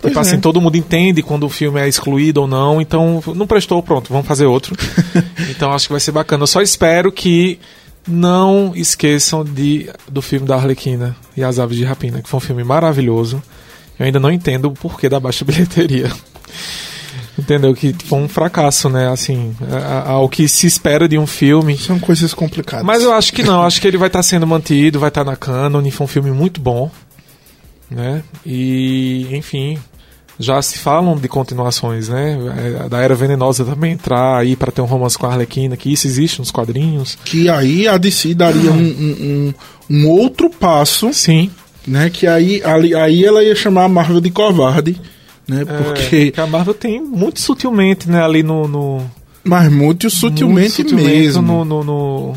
Pois 0.00 0.12
tipo 0.12 0.18
é. 0.18 0.28
assim, 0.28 0.40
todo 0.40 0.60
mundo 0.60 0.76
entende 0.76 1.22
quando 1.22 1.44
o 1.44 1.48
filme 1.48 1.80
é 1.80 1.88
excluído 1.88 2.42
ou 2.42 2.46
não, 2.46 2.78
então 2.78 3.22
não 3.34 3.46
prestou, 3.46 3.82
pronto, 3.82 4.12
vamos 4.12 4.26
fazer 4.26 4.44
outro. 4.44 4.76
então 5.54 5.73
acho 5.73 5.87
que 5.87 5.92
vai 5.92 6.00
ser 6.00 6.12
bacana. 6.12 6.42
Eu 6.42 6.46
só 6.46 6.61
espero 6.61 7.12
que 7.12 7.58
não 8.06 8.73
esqueçam 8.75 9.44
de, 9.44 9.90
do 10.08 10.20
filme 10.20 10.46
da 10.46 10.56
Arlequina 10.56 11.16
e 11.37 11.42
as 11.42 11.58
Aves 11.58 11.76
de 11.76 11.84
Rapina, 11.84 12.23
que 12.23 12.28
foi 12.28 12.38
um 12.38 12.40
filme 12.40 12.64
maravilhoso. 12.64 13.42
Eu 13.99 14.06
ainda 14.06 14.20
não 14.20 14.30
entendo 14.30 14.66
o 14.66 14.73
porquê 14.73 15.08
da 15.08 15.20
baixa 15.20 15.44
bilheteria. 15.46 16.11
Entendeu? 17.37 17.75
Que 17.75 17.94
foi 18.04 18.18
um 18.20 18.28
fracasso, 18.28 18.88
né? 18.88 19.08
Assim, 19.08 19.56
ao 20.06 20.28
que 20.28 20.49
se 20.49 20.66
espera 20.66 21.08
de 21.08 21.18
um 21.18 21.26
filme. 21.26 21.76
São 21.76 21.99
coisas 21.99 22.32
complicadas. 22.32 22.84
Mas 22.84 23.02
eu 23.02 23.12
acho 23.12 23.32
que 23.32 23.42
não, 23.42 23.62
acho 23.62 23.80
que 23.80 23.88
ele 23.88 23.96
vai 23.96 24.06
estar 24.06 24.23
sendo 24.23 24.46
mantido, 24.46 25.00
vai 25.00 25.08
estar 25.08 25.25
na 25.25 25.34
canon, 25.34 25.90
foi 25.90 26.04
um 26.04 26.08
filme 26.08 26.30
muito 26.30 26.61
bom, 26.61 26.90
né? 27.90 28.23
E, 28.46 29.28
enfim, 29.32 29.78
já 30.38 30.60
se 30.62 30.78
falam 30.78 31.16
de 31.16 31.28
continuações, 31.28 32.08
né? 32.08 32.36
É, 32.84 32.88
Da 32.88 32.98
Era 33.00 33.14
Venenosa 33.14 33.64
também 33.64 33.92
entrar 33.92 34.38
aí 34.38 34.56
para 34.56 34.72
ter 34.72 34.80
um 34.80 34.86
romance 34.86 35.16
com 35.16 35.26
a 35.26 35.30
Arlequina, 35.32 35.76
que 35.76 35.92
isso 35.92 36.06
existe 36.06 36.38
nos 36.40 36.50
quadrinhos. 36.50 37.16
Que 37.24 37.48
aí 37.48 37.86
a 37.86 37.96
DC 37.96 38.34
daria 38.34 38.70
um, 38.72 38.76
um, 38.76 39.52
um- 39.90 39.96
um 39.96 40.08
outro 40.08 40.48
passo, 40.50 41.12
Sim, 41.12 41.50
né? 41.86 42.10
Que 42.10 42.26
aí, 42.26 42.62
ali, 42.64 42.94
aí 42.94 43.24
ela 43.24 43.44
ia 43.44 43.54
chamar 43.54 43.84
a 43.84 43.88
Marvel 43.88 44.20
de 44.20 44.30
covarde, 44.30 45.00
né? 45.46 45.64
Porque. 45.64 46.30
porque 46.30 46.40
a 46.40 46.46
Marvel 46.46 46.74
tem 46.74 47.00
muito 47.02 47.40
sutilmente, 47.40 48.08
né, 48.10 48.22
ali 48.22 48.42
no, 48.42 48.66
no 48.66 49.02
Mas 49.44 49.70
muito 49.70 50.08
sutilmente, 50.08 50.48
muito 50.52 50.72
sutilmente 50.90 51.18
mesmo. 51.18 51.42
no, 51.42 51.64
no, 51.64 51.84
no- 51.84 52.32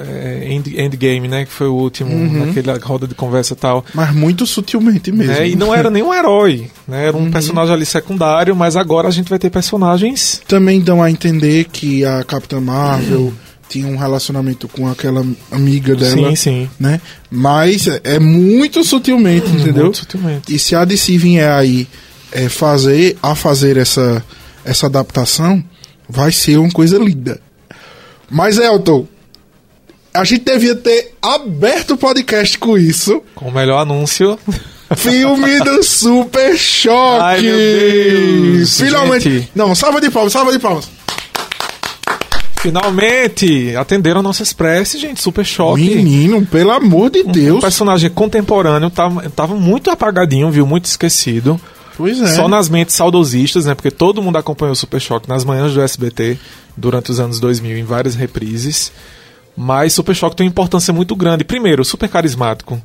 é, 0.00 0.46
End- 0.52 0.78
Endgame, 0.80 1.28
né? 1.28 1.44
Que 1.44 1.52
foi 1.52 1.66
o 1.68 1.74
último, 1.74 2.10
Uhum. 2.10 2.46
naquela 2.46 2.78
roda 2.78 3.06
de 3.06 3.14
conversa 3.14 3.54
e 3.54 3.56
tal. 3.56 3.84
Mas 3.94 4.14
muito 4.14 4.46
sutilmente 4.46 5.10
mesmo. 5.12 5.32
né? 5.32 5.48
E 5.48 5.56
não 5.56 5.74
era 5.74 5.90
nenhum 5.90 6.12
herói, 6.12 6.70
né? 6.86 7.06
Era 7.08 7.16
um 7.16 7.20
Uhum. 7.24 7.30
personagem 7.30 7.74
ali 7.74 7.86
secundário, 7.86 8.54
mas 8.56 8.76
agora 8.76 9.08
a 9.08 9.10
gente 9.10 9.28
vai 9.28 9.38
ter 9.38 9.50
personagens. 9.50 10.40
Também 10.48 10.80
dão 10.80 11.02
a 11.02 11.10
entender 11.10 11.64
que 11.64 12.04
a 12.04 12.22
Capitã 12.24 12.60
Marvel 12.60 13.32
tinha 13.68 13.86
um 13.88 13.96
relacionamento 13.96 14.68
com 14.68 14.86
aquela 14.88 15.24
amiga 15.50 15.96
dela, 15.96 16.28
Sim, 16.30 16.36
sim. 16.36 16.70
né? 16.78 17.00
Mas 17.30 17.88
é- 17.88 18.00
é 18.04 18.18
muito 18.18 18.84
sutilmente, 18.84 19.48
entendeu? 19.50 19.84
Muito 19.84 19.98
sutilmente. 19.98 20.54
E 20.54 20.58
se 20.58 20.74
a 20.76 20.84
DC 20.84 21.18
vier 21.18 21.50
aí 21.50 21.88
é, 22.32 22.48
fazer, 22.48 23.16
a 23.22 23.34
fazer 23.34 23.76
essa, 23.76 24.22
essa 24.64 24.86
adaptação, 24.86 25.62
vai 26.08 26.30
ser 26.30 26.58
uma 26.58 26.70
coisa 26.70 26.98
linda. 26.98 27.40
Mas, 28.30 28.58
Elton, 28.58 29.06
a 30.16 30.24
gente 30.24 30.44
devia 30.44 30.74
ter 30.74 31.14
aberto 31.22 31.92
o 31.92 31.96
podcast 31.96 32.58
com 32.58 32.76
isso. 32.78 33.22
Com 33.34 33.46
o 33.48 33.52
melhor 33.52 33.80
anúncio. 33.82 34.38
Filme 34.96 35.58
do 35.60 35.82
Super 35.82 36.56
Choque! 36.56 37.20
Ai, 37.22 37.40
meu 37.42 37.56
Deus, 38.56 38.78
Finalmente! 38.80 39.30
gente. 39.30 39.50
Não, 39.54 39.74
salva 39.74 40.00
de 40.00 40.10
palmas, 40.10 40.32
salva 40.32 40.52
de 40.52 40.58
palmas. 40.58 40.88
Finalmente 42.58 43.76
atenderam 43.76 44.22
nossas 44.22 44.52
preces, 44.52 45.00
gente. 45.00 45.20
Super 45.22 45.44
choque. 45.44 45.82
Menino, 45.82 46.44
pelo 46.46 46.70
amor 46.72 47.10
de 47.10 47.20
Um 47.20 47.30
Deus. 47.32 47.60
personagem 47.60 48.10
contemporâneo 48.10 48.90
tava, 48.90 49.28
tava 49.30 49.54
muito 49.54 49.90
apagadinho, 49.90 50.50
viu? 50.50 50.66
Muito 50.66 50.86
esquecido. 50.86 51.60
Pois 51.96 52.20
é. 52.20 52.26
Só 52.34 52.48
nas 52.48 52.68
mentes 52.68 52.94
saudosistas, 52.94 53.66
né? 53.66 53.74
Porque 53.74 53.90
todo 53.90 54.20
mundo 54.22 54.36
acompanhou 54.36 54.72
o 54.72 54.76
Super 54.76 55.00
Choque 55.00 55.28
nas 55.28 55.44
manhãs 55.44 55.72
do 55.74 55.80
SBT 55.80 56.38
durante 56.76 57.10
os 57.10 57.20
anos 57.20 57.38
2000 57.40 57.78
em 57.78 57.84
várias 57.84 58.14
reprises. 58.14 58.90
Mas 59.56 59.92
Super 59.94 60.14
Choque 60.14 60.36
tem 60.36 60.46
uma 60.46 60.50
importância 60.50 60.92
muito 60.92 61.16
grande. 61.16 61.44
Primeiro, 61.44 61.84
super 61.84 62.08
carismático. 62.08 62.80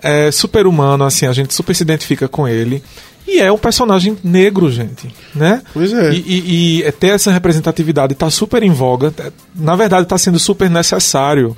É 0.00 0.30
super 0.30 0.66
humano, 0.66 1.04
assim, 1.04 1.26
a 1.26 1.32
gente 1.32 1.52
super 1.52 1.74
se 1.74 1.82
identifica 1.82 2.28
com 2.28 2.46
ele. 2.46 2.82
E 3.26 3.40
é 3.40 3.50
um 3.52 3.58
personagem 3.58 4.16
negro, 4.24 4.70
gente, 4.70 5.12
né? 5.34 5.60
Pois 5.74 5.92
é. 5.92 6.12
E, 6.14 6.18
e- 6.26 6.78
e 6.78 6.82
é 6.84 6.92
ter 6.92 7.08
essa 7.08 7.30
representatividade 7.32 8.14
tá 8.14 8.30
super 8.30 8.62
em 8.62 8.70
voga. 8.70 9.12
É, 9.18 9.30
Na 9.54 9.74
verdade, 9.76 10.04
está 10.04 10.16
sendo 10.16 10.38
super 10.38 10.70
necessário, 10.70 11.56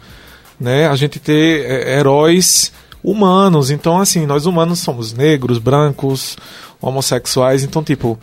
né? 0.59 0.89
A 0.89 0.97
gente 0.97 1.21
ter 1.21 1.65
é, 1.71 1.99
heróis 1.99 2.73
humanos. 3.05 3.71
Então, 3.71 4.01
assim, 4.01 4.27
nós 4.27 4.47
humanos 4.47 4.81
somos 4.81 5.13
negros, 5.13 5.59
brancos, 5.59 6.37
homossexuais. 6.81 7.63
Então, 7.63 7.85
tipo, 7.85 8.19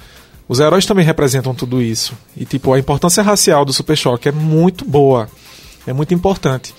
os 0.50 0.60
heróis 0.60 0.86
também 0.86 1.06
representam 1.06 1.54
tudo 1.56 1.82
isso. 1.82 2.14
E, 2.36 2.44
tipo, 2.44 2.74
a 2.74 2.80
importância 2.80 3.24
racial 3.24 3.64
do 3.64 3.72
Super 3.72 3.96
Choque 3.96 4.28
é 4.30 4.32
muito 4.32 4.84
boa. 4.84 5.30
É 5.88 5.94
muito 5.94 6.13
importante. 6.13 6.75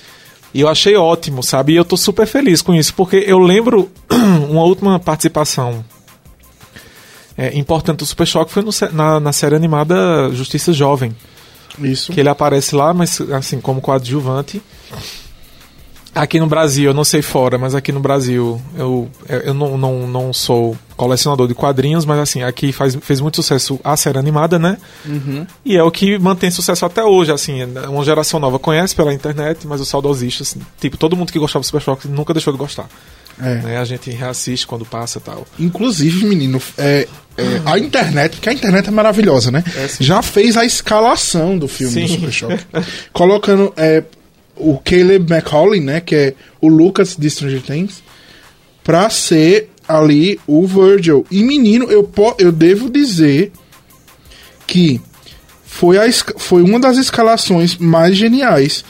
E 0.55 0.61
eu 0.61 0.69
achei 0.69 0.95
ótimo, 0.97 1.43
sabe? 1.43 1.73
E 1.73 1.77
eu 1.77 1.85
tô 1.85 1.97
super 1.97 2.27
feliz 2.27 2.63
com 2.63 2.75
isso, 2.75 2.95
porque 2.95 3.17
eu 3.27 3.39
lembro 3.39 3.91
uma 4.49 4.63
última 4.63 4.99
participação 5.01 5.85
é, 7.37 7.57
importante 7.57 7.99
do 7.99 8.07
Super 8.07 8.27
Choque 8.27 8.51
foi 8.51 8.65
no 8.65 8.71
na, 8.93 9.21
na 9.21 9.33
série 9.33 9.55
animada 9.55 10.29
Justiça 10.33 10.73
Jovem. 10.73 11.15
Isso. 11.79 12.13
Que 12.13 12.19
ele 12.19 12.29
aparece 12.29 12.75
lá, 12.75 12.93
mas 12.93 13.21
assim, 13.21 13.61
como 13.61 13.81
coadjuvante. 13.81 14.61
Aqui 16.15 16.41
no 16.41 16.47
Brasil, 16.47 16.87
eu 16.87 16.95
não 16.95 17.05
sei 17.05 17.23
fora, 17.23 17.59
mas 17.59 17.75
aqui 17.75 17.93
no 17.93 18.01
Brasil 18.01 18.61
eu, 18.77 19.09
eu 19.29 19.55
não, 19.55 19.79
não, 19.79 20.07
não 20.07 20.33
sou 20.33 20.77
colecionador 20.97 21.47
de 21.47 21.55
quadrinhos, 21.55 22.05
mas 22.05 22.19
assim, 22.19 22.43
aqui 22.43 22.73
faz, 22.73 22.97
fez 23.01 23.21
muito 23.21 23.37
sucesso 23.37 23.79
a 23.85 23.97
série 23.97 24.19
animada, 24.19 24.59
né? 24.59 24.79
Uhum. 25.07 25.47
E 25.65 25.77
é 25.77 25.83
o 25.83 25.91
que 25.91 26.19
mantém 26.19 26.51
sucesso 26.51 26.85
até 26.85 27.05
hoje, 27.05 27.31
assim, 27.31 27.61
uma 27.89 28.05
geração 28.05 28.41
nova 28.41 28.59
conhece 28.59 28.97
pela 28.97 29.13
internet, 29.13 29.67
mas 29.67 29.81
os 29.81 29.89
saudosistas, 29.89 30.57
tipo, 30.81 30.97
todo 30.97 31.17
mundo 31.17 31.31
que 31.31 31.39
gostava 31.39 31.63
do 31.63 31.67
Super 31.67 31.83
Choque 31.83 32.09
nunca 32.09 32.33
deixou 32.33 32.53
de 32.53 32.59
gostar. 32.59 32.89
É. 33.41 33.55
Né? 33.57 33.79
A 33.79 33.85
gente 33.85 34.11
reassiste 34.11 34.67
quando 34.67 34.85
passa 34.85 35.19
e 35.19 35.23
tal. 35.23 35.47
Inclusive, 35.59 36.27
menino, 36.27 36.61
é, 36.77 37.07
é, 37.37 37.63
a 37.65 37.79
internet, 37.79 38.33
porque 38.33 38.49
a 38.49 38.53
internet 38.53 38.89
é 38.89 38.91
maravilhosa, 38.91 39.53
né? 39.53 39.63
É. 39.77 39.89
Já 40.01 40.21
fez 40.23 40.57
a 40.57 40.65
escalação 40.65 41.57
do 41.57 41.69
filme 41.69 41.93
Sim. 41.95 42.03
do 42.03 42.09
Super 42.09 42.33
Choque. 42.33 42.67
Colocando 43.13 43.73
é, 43.77 44.03
o 44.59 44.79
Caleb 44.85 45.33
McCauley, 45.33 45.81
né? 45.81 46.01
Que 46.01 46.15
é 46.15 46.35
o 46.61 46.69
Lucas 46.69 47.17
de 47.17 47.29
Stranger 47.31 47.63
Things, 47.63 48.03
pra 48.83 49.09
ser 49.11 49.71
ali 49.87 50.39
o 50.47 50.67
Virgil. 50.67 51.27
E, 51.31 51.43
menino, 51.43 51.91
eu, 51.91 52.09
eu 52.39 52.53
devo 52.53 52.91
dizer 52.91 53.53
que 54.67 55.01
foi, 55.65 55.97
a, 55.99 56.13
foi 56.37 56.63
uma 56.63 56.79
das 56.79 56.99
escalações 56.99 57.77
mais 57.77 58.17
geniais 58.17 58.85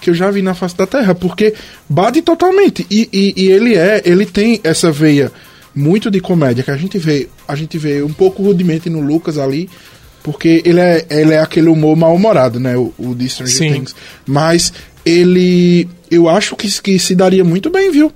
que 0.00 0.10
eu 0.10 0.14
já 0.14 0.30
vi 0.30 0.42
na 0.42 0.54
face 0.54 0.76
da 0.76 0.86
Terra, 0.86 1.14
porque 1.14 1.54
bate 1.88 2.22
totalmente. 2.22 2.86
E, 2.90 3.08
e, 3.12 3.44
e 3.44 3.50
ele 3.50 3.74
é, 3.74 4.00
ele 4.04 4.24
tem 4.24 4.60
essa 4.62 4.90
veia 4.90 5.32
muito 5.74 6.10
de 6.10 6.20
comédia 6.20 6.64
que 6.64 6.70
a 6.70 6.76
gente 6.76 6.98
vê, 6.98 7.28
a 7.46 7.54
gente 7.54 7.76
vê 7.78 8.02
um 8.02 8.12
pouco 8.12 8.42
rudimente 8.42 8.88
no 8.88 9.00
Lucas 9.00 9.38
ali, 9.38 9.68
porque 10.22 10.62
ele 10.64 10.80
é, 10.80 11.06
ele 11.10 11.32
é 11.32 11.40
aquele 11.40 11.68
humor 11.68 11.96
mal-humorado, 11.96 12.58
né, 12.60 12.76
o, 12.76 12.92
o 12.98 13.14
de 13.14 13.28
Stranger 13.28 13.56
Sim. 13.56 13.72
Things. 13.72 13.94
Mas 14.26 14.72
ele, 15.04 15.88
eu 16.10 16.28
acho 16.28 16.56
que, 16.56 16.68
que 16.80 16.98
se 16.98 17.14
daria 17.14 17.44
muito 17.44 17.70
bem, 17.70 17.90
viu? 17.90 18.12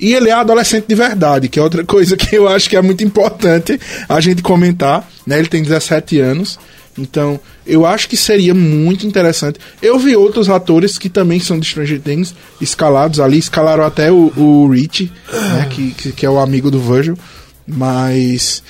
E 0.00 0.12
ele 0.12 0.28
é 0.28 0.32
adolescente 0.32 0.86
de 0.86 0.94
verdade, 0.94 1.48
que 1.48 1.58
é 1.58 1.62
outra 1.62 1.84
coisa 1.84 2.16
que 2.16 2.36
eu 2.36 2.48
acho 2.48 2.68
que 2.68 2.76
é 2.76 2.82
muito 2.82 3.04
importante 3.04 3.80
a 4.08 4.20
gente 4.20 4.42
comentar, 4.42 5.08
né? 5.26 5.38
Ele 5.38 5.48
tem 5.48 5.62
17 5.62 6.18
anos. 6.20 6.58
Então, 6.96 7.40
eu 7.66 7.84
acho 7.84 8.08
que 8.08 8.16
seria 8.16 8.54
muito 8.54 9.06
interessante. 9.06 9.58
Eu 9.82 9.98
vi 9.98 10.14
outros 10.14 10.48
atores 10.48 10.96
que 10.96 11.08
também 11.08 11.40
são 11.40 11.58
de 11.58 11.66
Stranger 11.66 12.00
Things 12.00 12.34
escalados 12.60 13.18
ali, 13.18 13.38
escalaram 13.38 13.84
até 13.84 14.12
o, 14.12 14.32
o 14.36 14.68
Rich, 14.68 15.10
né, 15.32 15.66
que, 15.70 15.90
que, 15.92 16.12
que 16.12 16.26
é 16.26 16.30
o 16.30 16.38
amigo 16.38 16.70
do 16.70 16.78
Virgil, 16.78 17.18
mas 17.66 18.62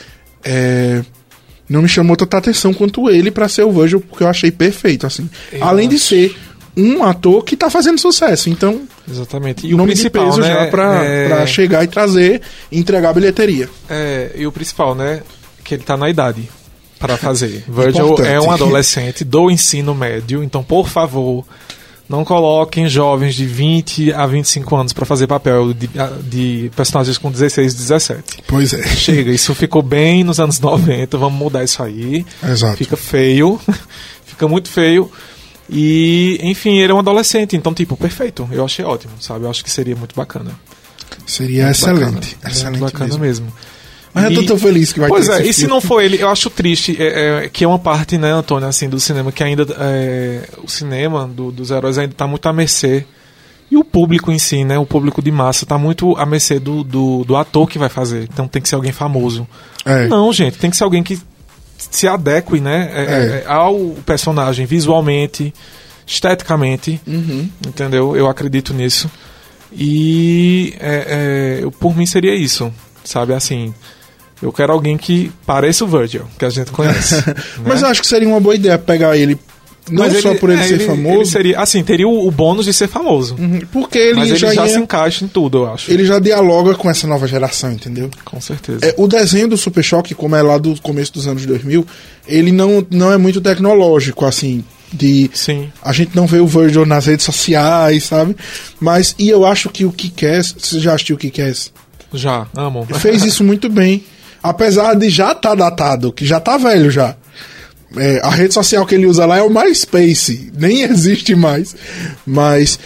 é, 0.42 1.02
não 1.68 1.82
me 1.82 1.88
chamou 1.88 2.16
tanta 2.16 2.36
atenção 2.38 2.72
quanto 2.74 3.08
ele 3.10 3.30
pra 3.30 3.48
ser 3.48 3.62
o 3.64 3.72
Virgil, 3.72 4.00
porque 4.00 4.22
eu 4.22 4.28
achei 4.28 4.50
perfeito, 4.50 5.06
assim. 5.06 5.28
Eu 5.52 5.64
Além 5.64 5.88
de 5.88 5.96
acho. 5.96 6.04
ser 6.06 6.36
um 6.76 7.02
ator 7.04 7.44
que 7.44 7.56
tá 7.56 7.70
fazendo 7.70 7.98
sucesso, 7.98 8.50
então 8.50 8.82
Exatamente. 9.10 9.66
E 9.66 9.74
o 9.74 9.76
nome 9.76 9.92
principal, 9.92 10.24
de 10.24 10.36
peso 10.36 10.40
né? 10.40 10.48
já 10.64 10.66
pra, 10.70 11.04
é- 11.04 11.28
pra 11.28 11.46
chegar 11.46 11.84
e 11.84 11.86
trazer 11.86 12.40
e 12.72 12.78
entregar 12.78 13.10
a 13.10 13.12
bilheteria. 13.12 13.68
É, 13.88 14.32
e 14.34 14.46
o 14.46 14.50
principal, 14.52 14.94
né? 14.94 15.22
Que 15.62 15.74
ele 15.74 15.82
tá 15.82 15.96
na 15.96 16.08
idade 16.10 16.48
para 16.98 17.16
fazer. 17.16 17.64
Virgil 17.68 18.06
Importante. 18.06 18.28
é 18.28 18.40
um 18.40 18.50
adolescente 18.50 19.24
do 19.24 19.50
ensino 19.50 19.94
médio, 19.94 20.42
então, 20.42 20.64
por 20.64 20.88
favor, 20.88 21.44
não 22.08 22.24
coloquem 22.24 22.88
jovens 22.88 23.34
de 23.34 23.46
20 23.46 24.12
a 24.12 24.26
25 24.26 24.76
anos 24.76 24.92
para 24.92 25.06
fazer 25.06 25.26
papel 25.26 25.72
de, 25.72 25.88
de 26.28 26.70
personagens 26.76 27.16
com 27.16 27.30
16, 27.30 27.74
17. 27.74 28.42
Pois 28.46 28.72
é. 28.74 28.82
Chega, 28.88 29.30
isso 29.32 29.54
ficou 29.54 29.82
bem 29.82 30.22
nos 30.22 30.38
anos 30.38 30.60
90, 30.60 31.16
vamos 31.16 31.38
mudar 31.38 31.64
isso 31.64 31.82
aí. 31.82 32.24
Exato. 32.42 32.76
Fica 32.76 32.96
feio, 32.96 33.58
fica 34.26 34.46
muito 34.46 34.68
feio. 34.68 35.10
E, 35.68 36.38
enfim, 36.42 36.78
ele 36.78 36.92
é 36.92 36.94
um 36.94 36.98
adolescente, 36.98 37.56
então, 37.56 37.72
tipo, 37.72 37.96
perfeito. 37.96 38.46
Eu 38.52 38.64
achei 38.64 38.84
ótimo, 38.84 39.14
sabe? 39.18 39.46
Eu 39.46 39.50
acho 39.50 39.64
que 39.64 39.70
seria 39.70 39.96
muito 39.96 40.14
bacana. 40.14 40.50
Seria 41.26 41.64
Muito 41.64 41.76
excelente. 41.76 42.34
bacana. 42.36 42.52
Excelente 42.52 42.80
Muito 42.80 42.92
bacana 42.92 43.18
mesmo. 43.18 43.46
mesmo. 43.46 43.52
Mas 44.14 44.24
eu 44.26 44.34
tô 44.34 44.42
E- 44.42 44.46
tão 44.46 44.58
feliz 44.58 44.92
que 44.92 45.00
vai 45.00 45.08
Pois 45.08 45.26
ter 45.26 45.32
é, 45.34 45.40
esse 45.40 45.50
e 45.50 45.54
se 45.54 45.66
não 45.66 45.80
for 45.80 46.00
ele, 46.00 46.22
eu 46.22 46.28
acho 46.30 46.48
triste 46.48 46.96
é, 47.00 47.44
é, 47.46 47.48
que 47.48 47.64
é 47.64 47.68
uma 47.68 47.78
parte, 47.80 48.16
né, 48.16 48.30
Antônio, 48.30 48.68
assim, 48.68 48.88
do 48.88 49.00
cinema 49.00 49.32
que 49.32 49.42
ainda 49.42 49.66
é, 49.80 50.48
o 50.62 50.68
cinema 50.70 51.26
do- 51.26 51.50
dos 51.50 51.70
heróis 51.72 51.98
ainda 51.98 52.14
tá 52.14 52.26
muito 52.26 52.46
à 52.48 52.52
mercê. 52.52 53.04
E 53.70 53.76
o 53.76 53.82
público 53.82 54.30
em 54.30 54.38
si, 54.38 54.62
né, 54.62 54.78
o 54.78 54.86
público 54.86 55.20
de 55.20 55.32
massa 55.32 55.66
tá 55.66 55.76
muito 55.76 56.14
à 56.16 56.24
mercê 56.24 56.60
do, 56.60 56.84
do, 56.84 57.24
do 57.24 57.34
ator 57.34 57.68
que 57.68 57.76
vai 57.78 57.88
fazer. 57.88 58.28
Então 58.32 58.46
tem 58.46 58.62
que 58.62 58.68
ser 58.68 58.76
alguém 58.76 58.92
famoso. 58.92 59.48
É. 59.84 60.06
Não, 60.06 60.32
gente, 60.32 60.58
tem 60.58 60.70
que 60.70 60.76
ser 60.76 60.84
alguém 60.84 61.02
que 61.02 61.18
se 61.76 62.06
adeque, 62.06 62.60
né, 62.60 62.90
é, 62.94 63.00
É. 63.00 63.04
é, 63.06 63.44
ao 63.50 63.96
personagem 64.06 64.64
visualmente, 64.64 65.52
esteticamente. 66.06 67.00
Uhum. 67.04 67.48
Entendeu? 67.66 68.14
Eu 68.14 68.28
acredito 68.28 68.72
nisso. 68.72 69.10
E 69.76 70.74
é, 70.78 71.60
é, 71.64 71.70
por 71.80 71.96
mim 71.96 72.06
seria 72.06 72.34
isso. 72.34 72.72
Sabe 73.02 73.32
assim. 73.34 73.74
Eu 74.42 74.52
quero 74.52 74.72
alguém 74.72 74.96
que 74.96 75.30
pareça 75.46 75.84
o 75.84 75.88
Virgil, 75.88 76.24
que 76.38 76.44
a 76.44 76.50
gente 76.50 76.70
conhece. 76.70 77.14
né? 77.26 77.34
Mas 77.64 77.82
eu 77.82 77.88
acho 77.88 78.00
que 78.00 78.06
seria 78.06 78.28
uma 78.28 78.40
boa 78.40 78.54
ideia 78.54 78.78
pegar 78.78 79.16
ele, 79.16 79.38
não 79.90 80.04
Mas 80.04 80.22
só 80.22 80.34
por 80.34 80.50
ele 80.50 80.60
é, 80.60 80.66
ser 80.66 80.78
famoso, 80.80 81.16
ele 81.16 81.24
seria, 81.26 81.60
assim, 81.60 81.82
teria 81.82 82.08
o, 82.08 82.26
o 82.26 82.30
bônus 82.30 82.64
de 82.64 82.72
ser 82.72 82.88
famoso. 82.88 83.36
Uhum, 83.38 83.60
porque 83.70 83.98
ele 83.98 84.14
mas 84.20 84.30
ele 84.30 84.38
já, 84.38 84.54
já, 84.54 84.66
ia- 84.66 84.72
se 84.72 84.78
encaixa 84.78 85.24
em 85.24 85.28
tudo, 85.28 85.58
eu 85.58 85.72
acho. 85.72 85.90
ele 85.90 86.04
já 86.04 86.18
dialoga 86.18 86.74
com 86.74 86.90
essa 86.90 87.06
nova 87.06 87.26
geração, 87.26 87.72
entendeu? 87.72 88.10
Com 88.24 88.40
certeza. 88.40 88.78
É, 88.82 88.94
o 88.96 89.06
desenho 89.06 89.48
do 89.48 89.56
Super 89.56 89.82
Choque, 89.84 90.14
como 90.14 90.34
é 90.36 90.42
lá 90.42 90.56
do 90.56 90.80
começo 90.80 91.12
dos 91.12 91.26
anos 91.26 91.44
2000, 91.44 91.86
ele 92.26 92.50
não, 92.50 92.86
não 92.90 93.12
é 93.12 93.18
muito 93.18 93.40
tecnológico, 93.42 94.24
assim, 94.24 94.64
de 94.90 95.30
Sim. 95.34 95.70
a 95.82 95.92
gente 95.92 96.16
não 96.16 96.26
vê 96.26 96.38
o 96.38 96.46
Virgil 96.46 96.86
nas 96.86 97.06
redes 97.06 97.26
sociais, 97.26 98.04
sabe? 98.04 98.34
Mas, 98.80 99.14
e 99.18 99.28
eu 99.28 99.44
acho 99.44 99.68
que 99.68 99.84
o 99.84 99.92
Kick-Ass, 99.92 100.54
você 100.58 100.80
já 100.80 100.94
assistiu 100.94 101.16
o 101.16 101.18
Kick-Ass? 101.18 101.72
Já, 102.14 102.46
amo. 102.56 102.86
Fez 102.94 103.22
isso 103.24 103.44
muito 103.44 103.68
bem. 103.68 104.02
Apesar 104.44 104.92
de 104.94 105.08
já 105.08 105.32
estar 105.32 105.54
datado, 105.54 106.12
que 106.12 106.26
já 106.26 106.38
tá 106.38 106.58
velho 106.58 106.90
já. 106.90 107.16
É, 107.96 108.20
a 108.22 108.28
rede 108.28 108.52
social 108.52 108.84
que 108.84 108.94
ele 108.94 109.06
usa 109.06 109.24
lá 109.24 109.38
é 109.38 109.42
o 109.42 109.48
MySpace, 109.48 110.52
nem 110.54 110.82
existe 110.84 111.34
mais. 111.34 111.74
Mas 112.26 112.78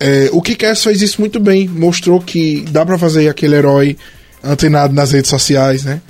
É, 0.00 0.30
o 0.32 0.40
Kick-Ass 0.42 0.82
fez 0.82 1.00
isso 1.02 1.20
muito 1.20 1.38
bem, 1.38 1.68
mostrou 1.68 2.20
que 2.20 2.64
dá 2.70 2.84
pra 2.84 2.98
fazer 2.98 3.28
aquele 3.28 3.54
herói 3.54 3.96
antenado 4.42 4.92
nas 4.92 5.12
redes 5.12 5.30
sociais, 5.30 5.84
né? 5.84 6.00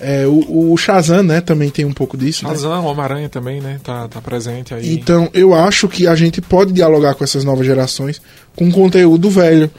É, 0.00 0.26
o, 0.26 0.72
o 0.72 0.76
Shazam, 0.76 1.22
né, 1.22 1.40
também 1.40 1.70
tem 1.70 1.84
um 1.84 1.92
pouco 1.92 2.16
disso. 2.16 2.44
né? 2.44 2.50
Shazam, 2.50 2.84
o 2.84 2.88
Homem-Aranha 2.88 3.28
também, 3.28 3.60
né? 3.60 3.80
Tá, 3.82 4.06
tá 4.06 4.20
presente 4.20 4.74
aí. 4.74 4.92
Então, 4.92 5.30
eu 5.32 5.54
acho 5.54 5.88
que 5.88 6.06
a 6.06 6.14
gente 6.14 6.40
pode 6.42 6.72
dialogar 6.72 7.14
com 7.14 7.24
essas 7.24 7.42
novas 7.42 7.64
gerações 7.66 8.20
com 8.54 8.70
conteúdo 8.70 9.30
velho. 9.30 9.70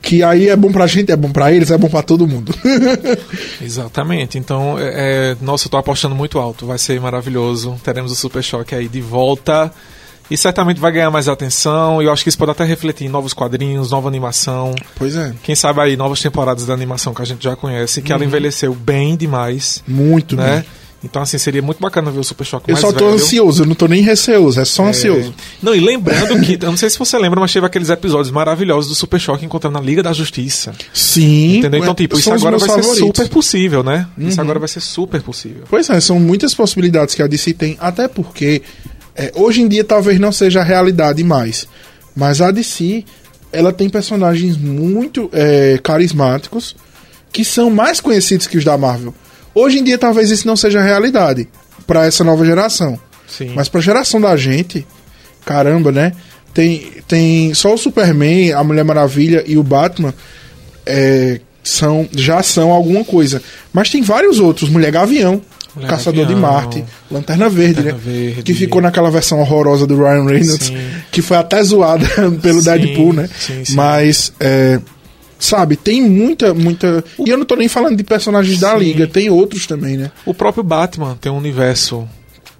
Que 0.00 0.22
aí 0.22 0.48
é 0.48 0.56
bom 0.56 0.70
pra 0.72 0.86
gente, 0.86 1.10
é 1.12 1.16
bom 1.16 1.30
pra 1.30 1.52
eles, 1.52 1.70
é 1.70 1.76
bom 1.76 1.88
pra 1.88 2.02
todo 2.02 2.26
mundo. 2.26 2.54
Exatamente. 3.60 4.38
Então, 4.38 4.78
é, 4.78 5.32
é, 5.32 5.36
nossa, 5.40 5.66
eu 5.66 5.70
tô 5.70 5.76
apostando 5.76 6.14
muito 6.14 6.38
alto. 6.38 6.66
Vai 6.66 6.78
ser 6.78 7.00
maravilhoso. 7.00 7.78
Teremos 7.82 8.12
o 8.12 8.14
Super 8.14 8.42
Choque 8.42 8.74
aí 8.74 8.88
de 8.88 9.00
volta. 9.00 9.72
E 10.30 10.36
certamente 10.36 10.78
vai 10.78 10.92
ganhar 10.92 11.10
mais 11.10 11.26
atenção. 11.26 12.02
E 12.02 12.04
eu 12.06 12.12
acho 12.12 12.22
que 12.22 12.28
isso 12.28 12.36
pode 12.38 12.50
até 12.50 12.64
refletir 12.64 13.06
em 13.06 13.08
novos 13.08 13.32
quadrinhos, 13.32 13.90
nova 13.90 14.08
animação. 14.08 14.74
pois 14.96 15.16
é. 15.16 15.32
Quem 15.42 15.54
sabe 15.54 15.80
aí 15.80 15.96
novas 15.96 16.20
temporadas 16.20 16.66
da 16.66 16.74
animação 16.74 17.14
que 17.14 17.22
a 17.22 17.24
gente 17.24 17.42
já 17.42 17.56
conhece, 17.56 18.02
que 18.02 18.12
ela 18.12 18.20
Uhum. 18.22 18.28
envelheceu 18.28 18.74
bem 18.74 19.16
demais, 19.16 19.82
Muito 19.86 20.36
né? 20.36 20.56
bem. 20.56 20.64
Então, 21.02 21.22
assim, 21.22 21.38
seria 21.38 21.62
muito 21.62 21.78
bacana 21.80 22.10
ver 22.10 22.18
o 22.18 22.24
Super 22.24 22.44
Choque 22.44 22.70
Eu 22.72 22.76
só 22.76 22.90
tô 22.92 23.04
velho. 23.04 23.14
ansioso, 23.14 23.62
eu 23.62 23.66
não 23.66 23.74
tô 23.76 23.86
nem 23.86 24.02
receoso, 24.02 24.60
é 24.60 24.64
só 24.64 24.84
É. 24.86 24.88
ansioso. 24.88 25.32
Não, 25.62 25.72
e 25.72 25.78
lembrando 25.78 26.40
que, 26.40 26.54
eu 26.60 26.70
não 26.70 26.76
sei 26.76 26.90
se 26.90 26.98
você 26.98 27.16
lembra, 27.16 27.38
mas 27.38 27.52
teve 27.52 27.64
aqueles 27.64 27.88
episódios 27.88 28.32
maravilhosos 28.32 28.88
do 28.88 28.94
Super 28.96 29.20
Choque 29.20 29.44
encontrando 29.44 29.78
na 29.78 29.84
Liga 29.84 30.02
da 30.02 30.12
Justiça. 30.12 30.74
Sim. 30.92 31.58
Entendeu? 31.58 31.78
Então, 31.80 31.92
é, 31.92 31.94
tipo, 31.94 32.18
isso 32.18 32.32
agora 32.32 32.58
vai 32.58 32.68
ser 32.68 32.74
favoritos. 32.82 32.98
super 32.98 33.28
possível, 33.28 33.84
né? 33.84 34.08
Isso 34.18 34.36
Uhum. 34.38 34.42
agora 34.42 34.58
vai 34.58 34.68
ser 34.68 34.80
super 34.80 35.22
possível. 35.22 35.62
Pois 35.70 35.88
é, 35.88 36.00
são 36.00 36.18
muitas 36.18 36.52
possibilidades 36.52 37.14
que 37.14 37.22
a 37.22 37.28
DC 37.28 37.52
tem, 37.54 37.76
até 37.78 38.08
porque 38.08 38.62
é, 39.14 39.30
hoje 39.36 39.62
em 39.62 39.68
dia 39.68 39.84
talvez 39.84 40.18
não 40.18 40.32
seja 40.32 40.62
a 40.62 40.64
realidade 40.64 41.22
mais. 41.22 41.68
Mas 42.16 42.40
a 42.40 42.50
DC, 42.50 43.04
ela 43.52 43.72
tem 43.72 43.88
personagens 43.88 44.56
muito 44.56 45.30
é, 45.32 45.78
carismáticos 45.80 46.74
que 47.32 47.44
são 47.44 47.70
mais 47.70 48.00
conhecidos 48.00 48.48
que 48.48 48.58
os 48.58 48.64
da 48.64 48.76
Marvel. 48.76 49.14
Hoje 49.58 49.78
em 49.78 49.84
dia 49.84 49.98
talvez 49.98 50.30
isso 50.30 50.46
não 50.46 50.56
seja 50.56 50.78
a 50.78 50.82
realidade 50.82 51.48
para 51.86 52.06
essa 52.06 52.22
nova 52.22 52.44
geração. 52.44 52.98
Sim. 53.26 53.52
Mas 53.56 53.68
pra 53.68 53.80
geração 53.80 54.20
da 54.20 54.36
gente, 54.36 54.86
caramba, 55.44 55.90
né? 55.90 56.12
Tem, 56.54 56.92
tem 57.08 57.52
só 57.54 57.74
o 57.74 57.78
Superman, 57.78 58.52
a 58.52 58.62
Mulher 58.62 58.84
Maravilha 58.84 59.42
e 59.46 59.58
o 59.58 59.62
Batman 59.62 60.14
é, 60.86 61.40
são, 61.62 62.08
já 62.16 62.42
são 62.42 62.70
alguma 62.70 63.04
coisa. 63.04 63.42
Mas 63.72 63.90
tem 63.90 64.00
vários 64.00 64.38
outros, 64.38 64.70
Mulher 64.70 64.92
Gavião, 64.92 65.42
Mulher 65.74 65.88
Caçador 65.88 66.26
de 66.26 66.34
Gavião, 66.34 66.40
Marte, 66.40 66.84
Lanterna 67.10 67.48
Verde, 67.48 67.80
Lanterna 67.80 67.98
né? 67.98 68.04
Verde. 68.04 68.42
Que 68.42 68.54
ficou 68.54 68.80
naquela 68.80 69.10
versão 69.10 69.40
horrorosa 69.40 69.86
do 69.86 69.96
Ryan 69.96 70.24
Reynolds, 70.24 70.66
Sim. 70.66 70.76
que 71.10 71.20
foi 71.20 71.36
até 71.36 71.62
zoada 71.62 72.06
pelo 72.40 72.60
Sim, 72.60 72.64
Deadpool, 72.64 73.12
né? 73.12 73.28
sim, 73.38 73.64
sim. 73.64 73.74
Mas, 73.74 74.32
é, 74.40 74.80
sabe, 75.38 75.76
tem 75.76 76.02
muita, 76.02 76.52
muita. 76.54 77.04
E 77.24 77.30
eu 77.30 77.38
não 77.38 77.44
tô 77.46 77.56
nem 77.56 77.68
falando 77.68 77.96
de 77.96 78.04
personagens 78.04 78.58
da 78.60 78.72
Sim. 78.72 78.78
Liga, 78.84 79.06
tem 79.06 79.30
outros 79.30 79.66
também, 79.66 79.96
né? 79.96 80.10
O 80.26 80.34
próprio 80.34 80.62
Batman 80.64 81.16
tem 81.20 81.30
um 81.30 81.36
universo 81.36 82.08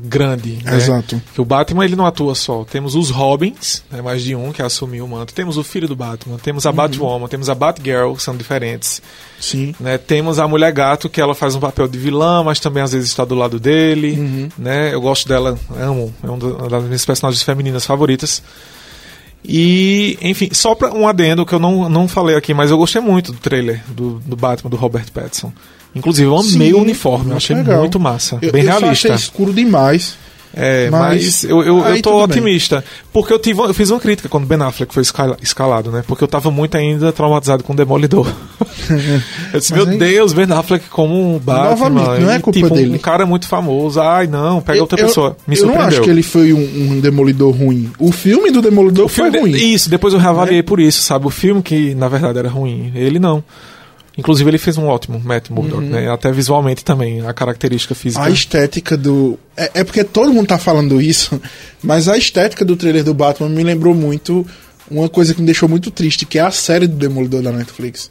grande. 0.00 0.60
né? 0.64 0.76
Exato. 0.76 1.20
Que 1.34 1.40
o 1.40 1.44
Batman 1.44 1.84
ele 1.84 1.96
não 1.96 2.06
atua 2.06 2.32
só. 2.36 2.64
Temos 2.64 2.94
os 2.94 3.10
Robins, 3.10 3.82
né, 3.90 4.00
mais 4.00 4.22
de 4.22 4.32
um 4.32 4.52
que 4.52 4.62
assumiu 4.62 5.04
o 5.04 5.08
manto. 5.08 5.34
Temos 5.34 5.56
o 5.58 5.64
filho 5.64 5.88
do 5.88 5.96
Batman, 5.96 6.36
temos 6.38 6.64
Uhum. 6.64 6.68
a 6.70 6.72
Batwoman, 6.72 7.26
temos 7.26 7.50
a 7.50 7.54
Batgirl, 7.56 8.12
que 8.14 8.22
são 8.22 8.36
diferentes. 8.36 9.02
Sim. 9.40 9.74
né? 9.80 9.98
Temos 9.98 10.38
a 10.38 10.46
Mulher 10.46 10.70
Gato, 10.72 11.08
que 11.08 11.20
ela 11.20 11.34
faz 11.34 11.56
um 11.56 11.60
papel 11.60 11.88
de 11.88 11.98
vilã, 11.98 12.44
mas 12.44 12.60
também 12.60 12.80
às 12.82 12.92
vezes 12.92 13.08
está 13.08 13.24
do 13.24 13.34
lado 13.34 13.58
dele. 13.58 14.12
Uhum. 14.12 14.48
Né? 14.56 14.94
Eu 14.94 15.00
gosto 15.00 15.28
dela, 15.28 15.58
amo, 15.76 16.14
é 16.22 16.30
um 16.30 16.38
da- 16.38 16.46
uma 16.46 16.68
das 16.68 16.84
minhas 16.84 17.04
personagens 17.04 17.42
femininas 17.42 17.84
favoritas. 17.84 18.40
E, 19.44 20.18
enfim, 20.20 20.48
só 20.52 20.74
pra 20.74 20.92
um 20.92 21.06
adendo 21.08 21.46
que 21.46 21.54
eu 21.54 21.58
não, 21.58 21.88
não 21.88 22.06
falei 22.08 22.36
aqui, 22.36 22.52
mas 22.52 22.70
eu 22.70 22.76
gostei 22.76 23.00
muito 23.00 23.32
do 23.32 23.38
trailer 23.38 23.82
do, 23.88 24.20
do 24.26 24.36
Batman 24.36 24.70
do 24.70 24.76
Robert 24.76 25.10
Pattinson. 25.12 25.52
Inclusive, 25.94 26.28
eu 26.28 26.36
amei 26.36 26.68
Sim, 26.68 26.72
o 26.74 26.80
uniforme, 26.82 27.30
eu 27.30 27.36
achei 27.36 27.56
legal. 27.56 27.80
muito 27.80 27.98
massa, 27.98 28.38
Eu, 28.42 28.52
bem 28.52 28.62
eu 28.62 28.68
realista. 28.68 28.90
achei 29.08 29.14
escuro 29.14 29.52
demais. 29.52 30.16
É, 30.54 30.88
Mas 30.90 31.00
mas, 31.00 31.44
eu, 31.44 31.62
eu, 31.62 31.78
eu 31.84 32.02
tô 32.02 32.10
tudo 32.10 32.26
bem. 32.28 32.38
otimista. 32.38 32.82
Porque 33.12 33.32
eu, 33.32 33.38
tive, 33.38 33.60
eu 33.60 33.74
fiz 33.74 33.90
uma 33.90 34.00
crítica 34.00 34.28
quando 34.28 34.46
Ben 34.46 34.60
Affleck 34.62 34.92
foi 34.92 35.02
escala- 35.02 35.36
escalado, 35.42 35.90
né? 35.90 36.02
Porque 36.06 36.24
eu 36.24 36.28
tava 36.28 36.50
muito 36.50 36.76
ainda 36.76 37.12
traumatizado 37.12 37.62
com 37.62 37.72
o 37.72 37.76
Demolidor. 37.76 38.26
eu 39.52 39.60
disse, 39.60 39.72
Mas 39.72 39.84
meu 39.84 39.88
aí- 39.92 39.98
Deus, 39.98 40.32
Ben 40.32 40.50
Affleck 40.50 40.88
como 40.88 41.34
um 41.34 41.38
Batman. 41.38 41.70
Novamente, 41.90 42.20
não 42.22 42.30
é 42.30 42.36
e, 42.36 42.40
culpa 42.40 42.58
tipo, 42.60 42.74
dele. 42.74 42.94
Um 42.94 42.98
cara 42.98 43.26
muito 43.26 43.46
famoso. 43.46 44.00
Ai, 44.00 44.26
não, 44.26 44.60
pega 44.60 44.78
Eu- 44.78 44.82
outra 44.82 45.00
eu, 45.00 45.06
pessoa. 45.06 45.36
Me 45.46 45.56
eu 45.56 45.62
não 45.66 45.68
surpreendeu. 45.74 45.98
acho 45.98 46.02
que 46.02 46.10
ele 46.10 46.22
foi 46.22 46.52
um, 46.52 46.92
um 46.92 47.00
demolidor 47.00 47.54
ruim. 47.54 47.90
O 47.98 48.10
filme 48.10 48.50
do 48.50 48.62
demolidor 48.62 49.06
O 49.06 49.08
filme 49.08 49.30
foi 49.30 49.40
ruim. 49.40 49.52
de- 49.52 49.74
Isso, 49.74 49.90
depois 49.90 50.14
eu 50.14 50.20
reavaliei 50.20 50.58
Né? 50.58 50.62
por 50.62 50.80
isso, 50.80 51.02
sabe? 51.02 51.26
O 51.26 51.30
filme 51.30 51.62
que 51.62 51.94
na 51.94 52.08
verdade 52.08 52.38
era 52.38 52.48
ruim. 52.48 52.90
Ele 52.94 53.18
não. 53.18 53.44
Inclusive 54.18 54.50
ele 54.50 54.58
fez 54.58 54.76
um 54.76 54.86
ótimo 54.88 55.18
Matt 55.24 55.48
Murdock, 55.48 55.82
Uhum. 55.84 55.90
né? 55.90 56.10
Até 56.10 56.30
visualmente 56.32 56.84
também, 56.84 57.24
a 57.24 57.32
característica 57.32 57.94
física. 57.94 58.22
A 58.24 58.28
estética 58.30 58.96
do. 58.96 59.38
É, 59.56 59.70
é 59.74 59.84
porque 59.84 60.02
todo 60.02 60.32
mundo 60.32 60.48
tá 60.48 60.58
falando 60.58 61.00
isso, 61.00 61.40
mas 61.82 62.08
a 62.08 62.18
estética 62.18 62.64
do 62.64 62.74
trailer 62.76 63.04
do 63.04 63.14
Batman 63.14 63.48
me 63.48 63.62
lembrou 63.62 63.94
muito 63.94 64.44
uma 64.90 65.08
coisa 65.08 65.32
que 65.34 65.40
me 65.40 65.46
deixou 65.46 65.68
muito 65.68 65.90
triste, 65.90 66.26
que 66.26 66.38
é 66.38 66.42
a 66.42 66.50
série 66.50 66.86
do 66.88 66.96
Demolidor 66.96 67.42
da 67.42 67.52
Netflix. 67.52 68.10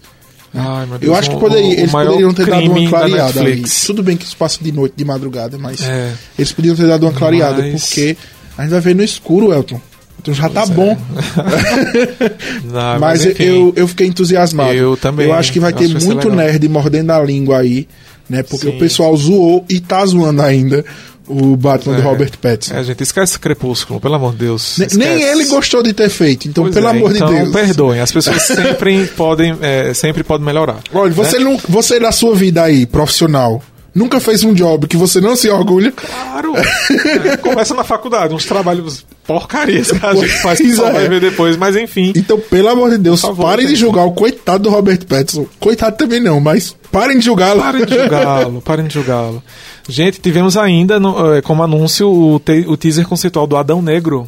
Ai, 0.56 0.86
meu 0.86 0.98
Eu 1.02 1.14
acho 1.14 1.30
que 1.30 1.36
poderia- 1.38 1.70
o 1.70 1.74
eles 1.74 1.92
poderiam 1.92 2.34
ter 2.34 2.46
dado 2.48 2.72
uma 2.72 2.82
da 2.84 2.90
clareada 2.90 3.40
ali. 3.42 3.64
Tudo 3.86 4.02
bem 4.02 4.16
que 4.16 4.24
isso 4.24 4.38
passa 4.38 4.64
de 4.64 4.72
noite, 4.72 4.94
de 4.96 5.04
madrugada, 5.04 5.58
mas 5.58 5.82
É. 5.84 6.14
eles 6.40 6.52
podiam 6.54 6.74
ter 6.76 6.88
dado 6.88 7.04
uma 7.04 7.12
clareada, 7.12 7.62
Mas- 7.62 7.82
porque 7.82 8.16
a 8.58 8.62
gente 8.62 8.72
vai 8.72 8.80
ver 8.80 8.96
no 8.96 9.04
escuro, 9.04 9.52
Elton. 9.54 9.80
Então 10.28 10.34
já 10.34 10.50
tá 10.50 10.64
é. 10.64 10.66
bom. 10.68 10.98
Não, 12.66 13.00
Mas, 13.00 13.26
enfim. 13.26 13.44
eu, 13.44 13.74
eu 13.76 13.88
fiquei 13.88 14.08
entusiasmado. 14.08 14.74
Eu 14.74 14.98
também. 14.98 15.28
Eu 15.28 15.34
acho 15.34 15.52
que 15.54 15.60
vai 15.60 15.72
ter 15.72 15.88
vai 15.88 16.02
muito 16.04 16.30
nerd 16.30 16.68
mordendo 16.68 17.12
a 17.12 17.24
língua 17.24 17.60
aí, 17.60 17.88
né? 18.30 18.44
Porque 18.44 18.68
Sim. 18.70 18.76
o 18.76 18.80
pessoal 18.80 19.16
zoou 19.16 19.66
e 19.70 19.80
tá 19.80 20.06
zoando 20.06 20.42
ainda 20.42 20.84
o 21.28 21.58
Batman 21.58 21.96
É. 21.96 21.98
do 21.98 22.04
Robert 22.04 22.32
Pattinson. 22.42 22.76
É, 22.76 22.84
gente, 22.84 23.04
esquece 23.04 23.38
Crepúsculo, 23.38 24.00
pelo 24.00 24.16
amor 24.16 24.32
de 24.32 24.40
Deus. 24.40 24.78
Esquece. 24.78 24.98
Nem 24.98 25.22
ele 25.22 25.46
gostou 25.46 25.84
de 25.84 25.94
ter 25.94 26.10
feito, 26.10 26.48
então 26.48 26.64
Pois 26.64 26.76
pelo 26.76 26.88
é, 26.88 26.92
amor 26.92 27.16
então, 27.16 27.28
de 27.28 27.36
Deus. 27.36 27.52
perdoem, 27.52 28.00
as 28.00 28.12
pessoas 28.12 28.42
sempre 28.48 29.06
podem, 29.08 29.56
é, 29.62 29.94
sempre 29.94 30.24
podem 30.24 30.46
melhorar. 30.46 30.80
Olha, 30.94 31.12
você, 31.12 31.38
né? 31.38 31.44
não, 31.44 31.58
você 31.68 32.00
da 32.00 32.12
sua 32.12 32.34
vida 32.36 32.64
aí, 32.64 32.86
profissional, 32.86 33.62
nunca 33.98 34.20
fez 34.20 34.44
um 34.44 34.54
job 34.54 34.88
que 34.88 34.96
você 34.96 35.20
não 35.20 35.36
se 35.36 35.50
orgulha. 35.50 35.92
Claro! 35.92 36.54
É, 36.56 37.38
começa 37.38 37.74
na 37.74 37.84
faculdade, 37.84 38.34
uns 38.34 38.46
trabalhos 38.46 39.06
porcarias 39.26 39.92
que 39.92 40.06
a 40.06 40.14
gente 40.14 40.30
faz 40.42 40.58
que 40.60 40.64
Pois 40.66 40.76
só 40.78 40.88
é. 40.90 40.92
vai 40.94 41.10
ver 41.10 41.20
depois, 41.20 41.58
mas 41.58 41.76
enfim. 41.76 42.14
Então, 42.16 42.40
pelo 42.40 42.70
amor 42.70 42.92
de 42.92 42.98
Deus, 42.98 43.20
favor, 43.22 43.46
parem 43.46 43.68
de 43.68 43.76
julgar 43.76 44.06
o 44.06 44.12
coitado 44.12 44.64
do 44.64 44.70
Robert 44.70 45.06
Pattinson. 45.06 45.46
Coitado 45.60 45.98
também 45.98 46.20
não, 46.22 46.40
mas 46.40 46.76
parem 46.92 47.20
de 47.20 47.26
julgá-lo. 47.26 47.60
Parem 47.62 47.86
de 47.86 47.96
julgá-lo, 47.96 48.62
parem 48.62 48.88
de 48.88 48.94
julgá-lo. 48.94 49.44
Gente, 49.90 50.20
tivemos 50.20 50.56
ainda 50.58 51.00
no- 51.00 51.34
eh, 51.36 51.42
como 51.42 51.64
anúncio 51.64 52.10
o, 52.10 52.40
te- 52.40 52.66
o 52.68 52.76
teaser 52.78 53.08
conceitual 53.08 53.48
do 53.48 53.56
Adão 53.58 53.82
Negro. 53.82 54.28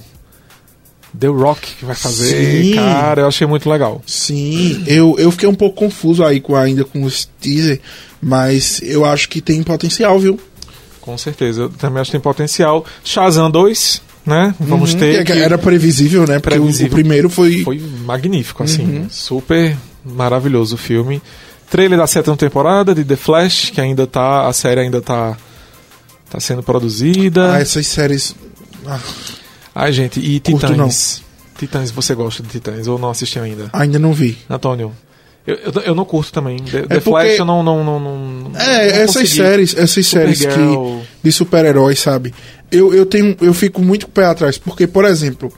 The 1.18 1.28
Rock 1.28 1.76
que 1.78 1.86
vai 1.86 1.96
fazer. 1.96 2.64
Sim. 2.64 2.76
Cara, 2.76 3.22
eu 3.22 3.28
achei 3.28 3.48
muito 3.48 3.70
legal. 3.70 4.02
Sim, 4.06 4.84
eu, 4.88 5.16
eu 5.18 5.32
fiquei 5.32 5.48
um 5.50 5.56
pouco 5.56 5.78
confuso 5.78 6.24
aí 6.24 6.40
com 6.40 6.56
ainda 6.56 6.84
com 6.86 7.04
os 7.04 7.28
teaser, 7.40 7.80
mas 8.22 8.80
eu 8.84 9.06
acho 9.06 9.28
que 9.30 9.42
tem 9.42 9.62
potencial, 9.64 10.20
viu? 10.20 10.40
Com 11.02 11.18
certeza. 11.18 11.62
Eu 11.64 11.70
também 11.70 12.02
acho 12.02 12.10
que 12.12 12.18
tem 12.18 12.22
potencial. 12.22 12.86
Shazam 13.04 13.50
2, 13.50 14.02
né? 14.26 14.54
Vamos 14.60 14.94
Uhum, 14.94 15.00
ter. 15.00 15.26
que 15.26 15.34
que- 15.34 15.40
Era 15.40 15.58
previsível, 15.58 16.28
né? 16.28 16.38
Porque 16.40 16.60
o- 16.60 16.90
primeiro 16.90 17.30
foi. 17.30 17.64
Foi 17.64 17.80
magnífico, 18.06 18.62
assim. 18.64 18.84
Uhum. 18.84 19.08
Super 19.10 19.76
maravilhoso 20.06 20.76
o 20.76 20.78
filme. 20.78 21.22
Trailer 21.72 21.98
da 22.00 22.08
sétima 22.08 22.36
temporada 22.38 22.94
de 22.94 23.04
The 23.04 23.16
Flash, 23.16 23.70
que 23.72 23.80
ainda 23.82 24.06
tá. 24.06 24.48
A 24.48 24.54
série 24.54 24.82
ainda 24.82 25.02
tá. 25.02 25.36
Tá 26.30 26.40
sendo 26.40 26.62
produzida. 26.62 27.54
Ah, 27.56 27.60
essas 27.60 27.88
séries. 27.88 28.36
Ah, 28.86 29.00
Ai, 29.74 29.92
gente, 29.94 30.20
e 30.20 30.40
Curto 30.40 30.68
Titãs. 30.68 31.22
Titãs, 31.58 31.92
você 31.92 32.16
gosta 32.16 32.42
de 32.42 32.50
Titãs 32.50 32.88
ou 32.88 32.98
não 32.98 33.10
assistiu 33.10 33.44
ainda? 33.44 33.70
ainda 33.74 34.00
não 34.00 34.14
vi. 34.14 34.38
Antônio. 34.50 34.94
Eu, 35.48 35.56
eu, 35.56 35.82
eu 35.88 35.96
não 35.96 36.06
curto 36.06 36.32
também. 36.32 36.58
The, 36.60 36.82
The 36.84 36.88
porque- 37.00 37.02
Flash 37.10 37.40
eu 37.40 37.46
não. 37.46 37.64
não, 37.64 37.84
não, 37.84 38.00
não 38.00 38.52
É, 38.60 38.66
não 38.66 39.02
essas 39.04 39.16
consegui. 39.16 39.28
séries, 39.36 39.76
essas 39.78 40.06
séries 40.08 40.40
que. 40.46 41.02
De 41.24 41.32
super-heróis, 41.32 42.00
sabe? 42.00 42.34
Eu, 42.72 42.94
eu 42.94 43.06
tenho. 43.06 43.36
Eu 43.42 43.54
fico 43.54 43.82
muito 43.82 44.06
com 44.06 44.12
o 44.12 44.14
pé 44.14 44.26
atrás, 44.26 44.58
porque, 44.58 44.86
por 44.86 45.06
exemplo, 45.06 45.52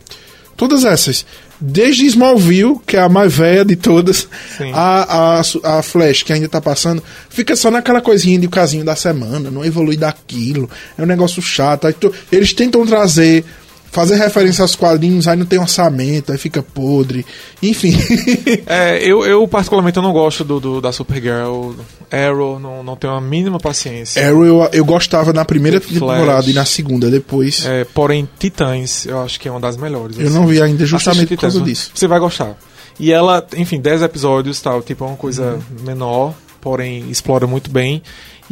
todas 0.55 0.85
essas. 0.85 1.25
Desde 1.63 2.05
Smallville, 2.07 2.79
que 2.87 2.97
é 2.97 3.01
a 3.01 3.09
mais 3.09 3.31
velha 3.33 3.63
de 3.63 3.75
todas, 3.75 4.27
Sim. 4.57 4.71
a, 4.73 5.39
a, 5.63 5.77
a 5.77 5.83
Flash, 5.83 6.23
que 6.23 6.33
ainda 6.33 6.49
tá 6.49 6.59
passando, 6.59 7.03
fica 7.29 7.55
só 7.55 7.69
naquela 7.69 8.01
coisinha 8.01 8.39
de 8.39 8.47
casinho 8.47 8.83
da 8.83 8.95
semana, 8.95 9.51
não 9.51 9.63
evolui 9.63 9.95
daquilo, 9.95 10.67
é 10.97 11.03
um 11.03 11.05
negócio 11.05 11.39
chato. 11.39 11.85
Aí 11.85 11.93
tu- 11.93 12.11
eles 12.31 12.51
tentam 12.53 12.83
trazer 12.83 13.45
fazer 13.91 14.15
referência 14.15 14.61
aos 14.61 14.75
quadrinhos, 14.75 15.27
aí 15.27 15.37
não 15.37 15.45
tem 15.45 15.59
orçamento, 15.59 16.31
aí 16.31 16.37
fica 16.37 16.63
podre. 16.63 17.25
Enfim. 17.61 17.95
É, 18.65 18.99
eu, 19.03 19.25
eu 19.25 19.45
particularmente 19.47 19.97
eu 19.97 20.03
não 20.03 20.13
gosto 20.13 20.43
do, 20.43 20.59
do- 20.59 20.81
da 20.81 20.91
Supergirl. 20.91 21.71
Arrow, 22.09 22.59
não, 22.59 22.83
não 22.83 22.95
tenho 22.95 23.13
a 23.13 23.21
mínima 23.21 23.59
paciência. 23.59 24.25
Arrow 24.25 24.45
eu, 24.45 24.69
eu 24.71 24.85
gostava 24.85 25.33
na 25.33 25.43
primeira 25.45 25.79
temporada 25.79 26.49
e 26.49 26.53
na 26.53 26.63
segunda, 26.65 27.09
depois. 27.09 27.65
É, 27.65 27.83
porém, 27.85 28.27
Titãs, 28.39 29.05
eu 29.05 29.21
acho 29.21 29.39
que 29.39 29.47
é 29.47 29.51
uma 29.51 29.59
das 29.59 29.75
melhores. 29.77 30.17
Eu 30.17 30.25
assim. 30.27 30.33
não 30.33 30.47
vi 30.47 30.61
ainda 30.61 30.85
justamente 30.85 31.19
Assiste 31.25 31.35
por 31.35 31.41
causa 31.41 31.59
Titãs, 31.59 31.69
disso. 31.77 31.91
Você 31.93 32.07
vai 32.07 32.19
gostar. 32.19 32.55
E 32.99 33.11
ela, 33.11 33.45
enfim, 33.57 33.79
10 33.79 34.01
episódios, 34.03 34.61
tal, 34.61 34.81
tipo, 34.81 35.03
é 35.03 35.07
uma 35.07 35.17
coisa 35.17 35.53
Uhum. 35.53 35.85
menor, 35.85 36.33
porém 36.59 37.09
explora 37.09 37.47
muito 37.47 37.69
bem. 37.71 38.01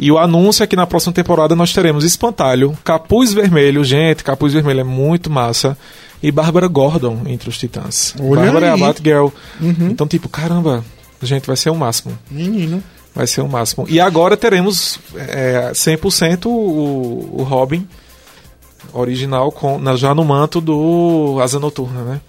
E 0.02 0.10
o 0.10 0.18
anúncio 0.18 0.62
é 0.64 0.66
que 0.66 0.74
na 0.74 0.86
próxima 0.86 1.12
temporada 1.12 1.54
nós 1.54 1.72
teremos 1.74 2.04
Espantalho, 2.04 2.76
Capuz 2.82 3.32
Vermelho, 3.34 3.84
gente, 3.84 4.24
Capuz 4.24 4.52
Vermelho 4.54 4.80
é 4.80 4.84
muito 4.84 5.28
massa, 5.28 5.76
e 6.22 6.32
Bárbara 6.32 6.66
Gordon 6.68 7.20
entre 7.26 7.50
os 7.50 7.58
Titãs. 7.58 8.14
Olha 8.18 8.42
Bárbara 8.44 8.66
é 8.66 8.70
a 8.70 8.74
aí. 8.74 8.80
Batgirl. 8.80 9.28
Uhum. 9.60 9.88
Então, 9.90 10.06
tipo, 10.08 10.28
caramba, 10.28 10.82
gente, 11.22 11.46
vai 11.46 11.56
ser 11.56 11.68
o 11.70 11.74
máximo. 11.74 12.18
Menino. 12.30 12.82
Vai 13.14 13.26
ser 13.26 13.42
o 13.42 13.48
máximo. 13.48 13.84
E 13.90 14.00
agora 14.00 14.36
teremos 14.36 14.98
é, 15.16 15.70
100% 15.74 16.46
o, 16.46 17.40
o 17.40 17.42
Robin 17.42 17.86
original 18.92 19.52
com, 19.52 19.78
na- 19.78 19.96
já 19.96 20.14
no 20.14 20.24
manto 20.24 20.60
do 20.60 21.38
Asa 21.42 21.58
Noturna, 21.58 22.02
né? 22.02 22.20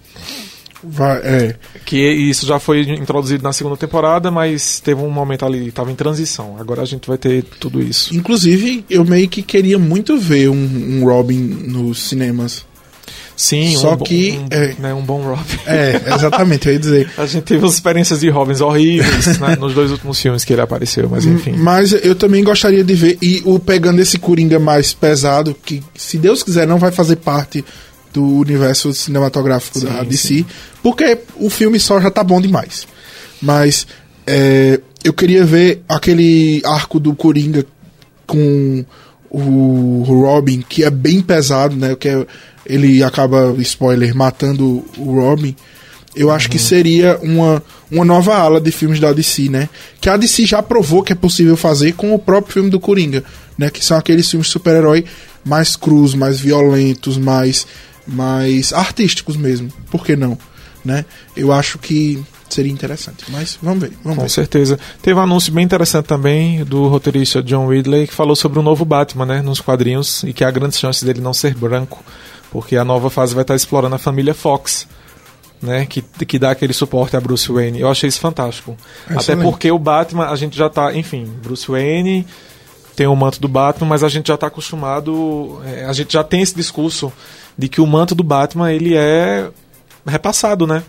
Vai, 0.82 1.18
é. 1.18 1.56
Que 1.84 1.96
isso 1.96 2.46
já 2.46 2.58
foi 2.58 2.82
introduzido 2.82 3.42
na 3.42 3.52
segunda 3.52 3.76
temporada, 3.76 4.30
mas 4.30 4.80
teve 4.80 5.00
um 5.00 5.10
momento 5.10 5.46
ali, 5.46 5.68
estava 5.68 5.90
em 5.90 5.94
transição. 5.94 6.56
Agora 6.58 6.82
a 6.82 6.86
gente 6.86 7.08
vai 7.08 7.18
ter 7.18 7.44
tudo 7.44 7.80
isso. 7.80 8.14
Inclusive, 8.14 8.84
eu 8.90 9.04
meio 9.04 9.28
que 9.28 9.42
queria 9.42 9.78
muito 9.78 10.18
ver 10.18 10.48
um, 10.48 10.54
um 10.54 11.04
Robin 11.04 11.38
nos 11.38 12.08
cinemas. 12.08 12.64
Sim, 13.34 13.76
Só 13.76 13.94
um, 13.94 13.98
que, 13.98 14.38
um, 14.38 14.46
é. 14.50 14.74
né, 14.78 14.94
um 14.94 15.02
bom 15.02 15.22
Robin. 15.22 15.42
É, 15.66 16.00
exatamente, 16.14 16.68
eu 16.68 16.74
ia 16.74 16.78
dizer. 16.78 17.10
A 17.16 17.26
gente 17.26 17.44
teve 17.44 17.64
umas 17.64 17.74
experiências 17.74 18.20
de 18.20 18.28
Robins 18.28 18.60
horríveis 18.60 19.38
né, 19.38 19.56
nos 19.56 19.74
dois 19.74 19.90
últimos 19.90 20.20
filmes 20.20 20.44
que 20.44 20.52
ele 20.52 20.62
apareceu, 20.62 21.08
mas 21.08 21.24
enfim. 21.24 21.52
Mas 21.52 21.92
eu 21.92 22.14
também 22.14 22.44
gostaria 22.44 22.84
de 22.84 22.94
ver, 22.94 23.18
e 23.22 23.42
o 23.44 23.58
pegando 23.58 24.00
esse 24.00 24.18
Coringa 24.18 24.58
mais 24.58 24.92
pesado, 24.92 25.56
que 25.64 25.82
se 25.94 26.18
Deus 26.18 26.42
quiser 26.42 26.66
não 26.66 26.78
vai 26.78 26.92
fazer 26.92 27.16
parte 27.16 27.64
do 28.12 28.24
universo 28.24 28.92
cinematográfico 28.92 29.80
Sim, 29.80 29.86
da 29.86 30.02
DC, 30.02 30.28
sim. 30.28 30.46
porque 30.82 31.18
o 31.36 31.48
filme 31.48 31.78
só 31.80 32.00
já 32.00 32.10
tá 32.10 32.22
bom 32.22 32.40
demais. 32.40 32.86
Mas 33.40 33.86
é, 34.26 34.80
eu 35.02 35.12
queria 35.12 35.44
ver 35.44 35.82
aquele 35.88 36.62
arco 36.64 37.00
do 37.00 37.14
Coringa 37.14 37.64
com 38.26 38.84
o 39.30 40.04
Robin, 40.06 40.62
que 40.68 40.84
é 40.84 40.90
bem 40.90 41.20
pesado, 41.20 41.74
né? 41.74 41.96
Que 41.96 42.08
é- 42.08 42.26
ele 42.64 43.02
acaba, 43.02 43.54
spoiler, 43.58 44.14
matando 44.14 44.84
o 44.96 45.20
Robin. 45.20 45.56
Eu 46.14 46.30
acho 46.30 46.48
que 46.50 46.58
seria 46.58 47.18
uma, 47.22 47.62
uma 47.90 48.04
nova 48.04 48.36
ala 48.36 48.60
de 48.60 48.70
filmes 48.70 49.00
da 49.00 49.12
DC, 49.12 49.48
né? 49.48 49.68
Que 50.00 50.08
a 50.10 50.16
DC 50.16 50.44
já 50.44 50.62
provou 50.62 51.02
que 51.02 51.12
é 51.12 51.16
possível 51.16 51.56
fazer 51.56 51.92
com 51.92 52.14
o 52.14 52.18
próprio 52.18 52.52
filme 52.52 52.70
do 52.70 52.78
Coringa, 52.78 53.24
né? 53.56 53.70
Que 53.70 53.82
são 53.84 53.96
aqueles 53.96 54.30
filmes 54.30 54.46
de 54.46 54.52
super-herói 54.52 55.04
mais 55.44 55.74
crus, 55.74 56.14
mais 56.14 56.38
violentos, 56.38 57.16
mais, 57.16 57.66
mais 58.06 58.72
artísticos 58.72 59.36
mesmo. 59.36 59.68
Por 59.90 60.04
que 60.04 60.16
não? 60.16 60.36
Né? 60.84 61.04
Eu 61.36 61.52
acho 61.52 61.78
que 61.78 62.22
seria 62.52 62.72
interessante. 62.72 63.24
Mas 63.28 63.58
vamos 63.62 63.80
ver, 63.80 63.92
vamos 64.02 64.18
Com 64.18 64.24
ver. 64.24 64.30
certeza. 64.30 64.78
Teve 65.00 65.18
um 65.18 65.22
anúncio 65.22 65.52
bem 65.52 65.64
interessante 65.64 66.06
também 66.06 66.64
do 66.64 66.88
roteirista 66.88 67.42
John 67.42 67.68
Ridley 67.68 68.06
que 68.06 68.14
falou 68.14 68.36
sobre 68.36 68.58
o 68.58 68.62
novo 68.62 68.84
Batman, 68.84 69.26
né, 69.26 69.42
nos 69.42 69.60
quadrinhos, 69.60 70.22
e 70.24 70.32
que 70.32 70.44
há 70.44 70.50
grandes 70.50 70.78
chances 70.78 71.02
dele 71.02 71.20
não 71.20 71.32
ser 71.32 71.54
branco, 71.54 72.04
porque 72.50 72.76
a 72.76 72.84
nova 72.84 73.08
fase 73.10 73.34
vai 73.34 73.42
estar 73.42 73.54
explorando 73.54 73.94
a 73.94 73.98
família 73.98 74.34
Fox, 74.34 74.86
né, 75.60 75.86
que, 75.86 76.02
que 76.02 76.38
dá 76.38 76.50
aquele 76.50 76.72
suporte 76.72 77.16
a 77.16 77.20
Bruce 77.20 77.50
Wayne. 77.50 77.80
Eu 77.80 77.90
achei 77.90 78.08
isso 78.08 78.20
fantástico. 78.20 78.76
Até 79.06 79.20
Excelente. 79.20 79.44
porque 79.44 79.70
o 79.70 79.78
Batman, 79.78 80.28
a 80.28 80.36
gente 80.36 80.56
já 80.56 80.68
tá, 80.68 80.94
enfim, 80.94 81.24
Bruce 81.42 81.66
Wayne 81.68 82.26
tem 82.94 83.06
o 83.06 83.16
manto 83.16 83.40
do 83.40 83.48
Batman, 83.48 83.88
mas 83.88 84.04
a 84.04 84.08
gente 84.08 84.28
já 84.28 84.34
está 84.34 84.48
acostumado, 84.48 85.60
é, 85.64 85.86
a 85.86 85.92
gente 85.92 86.12
já 86.12 86.22
tem 86.22 86.42
esse 86.42 86.54
discurso 86.54 87.10
de 87.56 87.68
que 87.68 87.80
o 87.80 87.86
manto 87.86 88.14
do 88.14 88.22
Batman 88.24 88.72
ele 88.72 88.94
é 88.96 89.48
repassado, 90.06 90.66
né? 90.66 90.82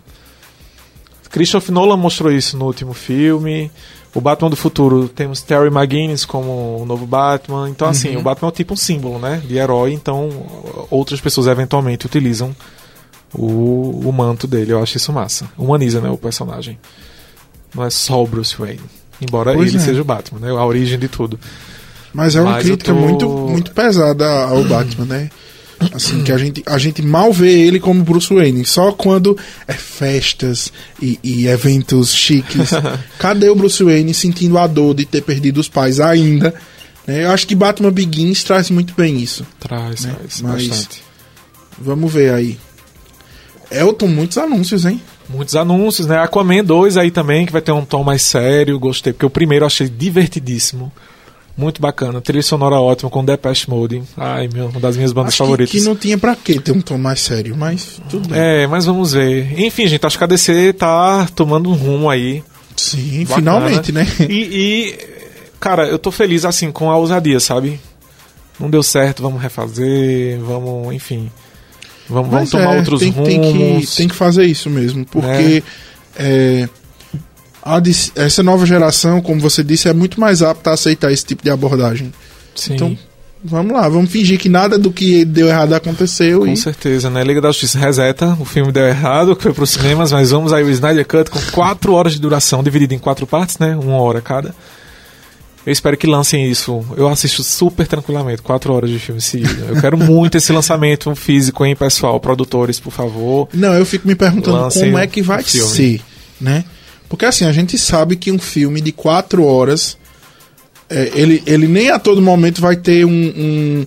Christopher 1.30 1.73
Nolan 1.73 1.97
mostrou 1.97 2.32
isso 2.32 2.58
no 2.58 2.65
último 2.65 2.93
filme. 2.93 3.71
O 4.13 4.21
Batman 4.21 4.52
do 4.52 4.56
futuro 4.56 5.10
temos 5.10 5.41
Terry 5.41 5.69
McGuinness 5.69 6.23
como 6.26 6.78
o 6.82 6.86
novo 6.86 7.08
Batman. 7.08 7.67
Então, 7.69 7.88
assim, 7.88 8.10
Uhum. 8.13 8.19
o 8.19 8.23
Batman 8.23 8.49
é 8.49 8.52
tipo 8.52 8.76
um 8.76 8.78
símbolo, 8.78 9.17
né? 9.17 9.41
De 9.43 9.58
herói. 9.58 9.93
Então, 9.93 10.30
outras 10.91 11.19
pessoas 11.19 11.47
eventualmente 11.47 12.06
utilizam 12.06 12.56
o, 13.34 14.02
o 14.08 14.12
manto 14.13 14.45
dele. 14.45 14.71
Eu 14.73 14.84
acho 14.84 14.97
isso 14.97 15.12
massa. 15.12 15.49
Humaniza, 15.58 15.99
né? 15.99 16.10
O 16.12 16.17
personagem. 16.17 16.78
Não 17.73 17.84
é 17.84 17.89
só 17.89 18.21
o 18.23 18.28
Bruce 18.28 18.56
Wayne. 18.56 18.82
Embora 19.19 19.54
Pois 19.54 19.69
ele 19.69 19.78
é. 19.82 19.86
seja 19.86 20.02
o 20.02 20.06
Batman, 20.06 20.39
né? 20.39 20.49
A 20.52 20.63
origem 20.63 20.99
de 20.99 21.08
tudo. 21.08 21.39
Mas 22.13 22.36
é 22.36 22.41
uma 22.41 22.52
Mas 22.52 22.65
crítica 22.65 22.93
tô- 22.93 22.99
muito, 22.99 23.28
muito 23.28 23.71
pesada 23.71 24.28
ao 24.45 24.63
Batman, 24.65 25.06
né? 25.06 25.30
Assim, 25.93 26.24
que 26.24 26.32
a 26.32 26.38
gente, 26.38 26.63
a 26.65 26.78
gente 26.78 27.02
mal 27.02 27.34
vê 27.34 27.52
ele 27.52 27.80
como 27.80 28.04
Bruce 28.04 28.34
Wayne. 28.34 28.63
Só 28.65 28.91
quando 28.91 29.38
é 29.67 29.74
festas 29.74 30.72
e, 31.02 31.19
e 31.24 31.48
eventos 31.48 32.13
chiques. 32.13 32.69
Cadê 33.19 33.50
o 33.50 33.56
Bruce 33.56 33.84
Wayne 33.84 34.13
sentindo 34.13 34.58
a 34.58 34.67
dor 34.67 34.93
de 34.93 35.06
ter 35.06 35.22
perdido 35.22 35.60
os 35.60 35.67
pais 35.69 36.00
ainda? 36.00 36.54
né? 37.08 37.26
Eu 37.26 37.32
acho 37.32 37.46
que 37.48 37.56
Batman 37.56 37.91
Begins 37.91 38.43
traz 38.43 38.69
muito 38.69 38.93
bem 38.96 39.17
isso. 39.19 39.46
Traz, 39.60 40.06
Né? 40.06 40.13
traz 40.17 40.41
Mas- 40.41 40.67
bastante. 40.67 41.04
Vamos 41.80 42.13
ver 42.13 42.34
aí. 42.34 42.58
Elton, 43.72 44.08
muitos 44.08 44.38
anúncios, 44.38 44.86
hein? 44.86 45.02
Muitos 45.28 45.56
anúncios, 45.56 46.06
né? 46.08 46.17
Aquaman 46.19 46.63
2 46.63 46.98
aí 46.98 47.10
também, 47.10 47.46
que 47.46 47.52
vai 47.52 47.62
ter 47.62 47.72
um 47.72 47.84
tom 47.84 48.04
mais 48.04 48.22
sério. 48.22 48.78
Gostei, 48.78 49.12
porque 49.13 49.26
o 49.26 49.30
primeiro 49.30 49.63
eu 49.63 49.67
achei 49.67 49.89
divertidíssimo. 49.89 50.91
Muito 51.56 51.80
bacana. 51.80 52.20
Trilha 52.20 52.42
sonora 52.42 52.80
ótima 52.80 53.10
com 53.10 53.24
Depeche 53.24 53.70
Mode. 53.70 54.02
Ai, 54.18 54.50
meu, 54.52 54.68
uma 54.68 54.80
das 54.80 54.96
minhas 54.96 55.13
bandas 55.13 55.34
Acho 55.34 55.38
que, 55.38 55.44
favoritas. 55.44 55.72
que 55.72 55.82
não 55.82 55.96
tinha 55.96 56.18
pra 56.18 56.36
que 56.36 56.60
ter 56.60 56.72
um 56.72 56.82
tom 56.82 56.98
mais 56.98 57.20
sério, 57.20 57.56
mas 57.56 58.02
tudo 58.10 58.30
bem. 58.30 58.39
É, 58.39 58.68
mas 58.68 58.86
vamos 58.86 59.13
ver. 59.13 59.60
Enfim, 59.60 59.88
gente, 59.88 60.04
acho 60.06 60.18
que 60.18 60.24
a 60.24 60.28
DC 60.28 60.74
tá 60.74 61.28
tomando 61.36 61.70
um 61.70 61.74
rumo 61.74 62.10
aí. 62.10 62.44
Sim, 62.76 63.24
Bacana. 63.26 63.36
finalmente, 63.36 63.92
né? 63.92 64.08
E, 64.28 64.34
e, 64.34 65.00
cara, 65.60 65.88
eu 65.88 66.00
tô 66.00 66.12
feliz 66.12 66.44
assim 66.44 66.72
com 66.72 66.89
a 66.89 66.98
ousadia, 66.98 67.39
sabe? 67.39 67.80
Não 68.60 68.70
deu 68.70 68.82
certo, 68.82 69.22
vamos 69.22 69.42
refazer, 69.42 70.39
vamos, 70.39 70.94
enfim. 70.94 71.32
Vamos, 72.10 72.32
vamos 72.32 72.50
tomar 72.50 72.76
é, 72.76 72.78
outros 72.80 73.00
tem, 73.00 73.12
rumos. 73.12 73.30
tem 73.30 73.42
que, 73.42 73.96
tem 73.96 74.08
que 74.08 74.16
fazer 74.16 74.46
isso 74.46 74.70
mesmo, 74.70 75.06
porque 75.06 75.63
é, 76.16 76.68
dis- 77.82 78.12
essa 78.15 78.43
nova 78.43 78.65
geração, 78.65 79.21
como 79.21 79.39
você 79.39 79.63
disse, 79.63 79.88
é 79.88 79.93
muito 79.93 80.19
mais 80.19 80.41
apta 80.41 80.71
a 80.71 80.73
aceitar 80.73 81.12
esse 81.12 81.26
tipo 81.26 81.43
de 81.43 81.49
abordagem. 81.49 82.12
Sim. 82.56 82.73
Então, 82.76 82.97
vamos 83.43 83.73
lá, 83.73 83.88
vamos 83.89 84.12
fingir 84.12 84.39
que 84.39 84.49
nada 84.49 84.78
do 84.78 84.91
que 84.91 85.26
deu 85.26 85.47
errado 85.47 85.73
aconteceu 85.73 86.41
Com 86.41 86.47
e 86.47 86.58
certeza, 86.58 87.10
né? 87.10 87.23
Liga 87.23 87.41
da 87.41 87.49
Justiça 87.49 87.80
reseta, 87.80 88.38
o 88.39 88.45
filme 88.45 88.71
deu 88.71 88.86
errado, 88.86 89.36
que 89.36 89.43
foi 89.43 89.54
pros 89.54 89.71
cinemas, 89.71 90.12
mas 90.12 90.32
vamos 90.32 90.54
aí 90.54 90.63
o 90.63 90.69
Snyder 90.69 91.06
Cut 91.06 91.30
com 91.30 91.39
4 91.52 91.93
horas 91.93 92.13
de 92.13 92.19
duração, 92.19 92.63
dividido 92.63 92.93
em 92.93 92.99
quatro 92.99 93.26
partes, 93.26 93.58
né? 93.60 93.76
Uma 93.76 93.97
hora 93.97 94.21
cada. 94.21 94.54
Eu 95.65 95.71
espero 95.71 95.95
que 95.95 96.06
lancem 96.06 96.49
isso. 96.52 96.86
Eu 96.97 97.08
assisto 97.08 97.41
super 97.41 97.88
tranquilamente, 97.88 98.41
4 98.41 98.73
horas 98.73 98.89
de 98.89 98.99
filme 98.99 99.21
seguido. 99.21 99.63
Eu 99.69 99.80
quero 99.80 99.97
muito 99.97 100.38
esse 100.38 100.52
lançamento 100.52 101.15
físico, 101.15 101.65
hein, 101.65 101.73
pessoal? 101.73 102.19
Produtores, 102.19 102.82
por 102.82 102.91
favor. 102.91 103.47
Não, 103.54 103.73
eu 103.73 103.86
fico 103.86 104.06
me 104.06 104.13
perguntando 104.13 104.69
como 104.73 104.97
é 104.97 105.08
que 105.08 105.21
vai 105.21 105.41
ser, 105.41 106.02
né? 106.41 106.65
Porque 107.13 107.26
assim, 107.26 107.45
a 107.45 107.52
gente 107.52 107.78
sabe 107.78 108.15
que 108.15 108.32
um 108.32 108.39
filme 108.39 108.82
de 108.82 108.91
quatro 108.91 109.45
horas, 109.45 109.99
é, 110.89 111.12
ele, 111.13 111.43
ele 111.45 111.67
nem 111.67 111.91
a 111.91 111.99
todo 111.99 112.19
momento 112.19 112.60
vai 112.60 112.76
ter 112.76 113.06
um, 113.06 113.12
um, 113.12 113.86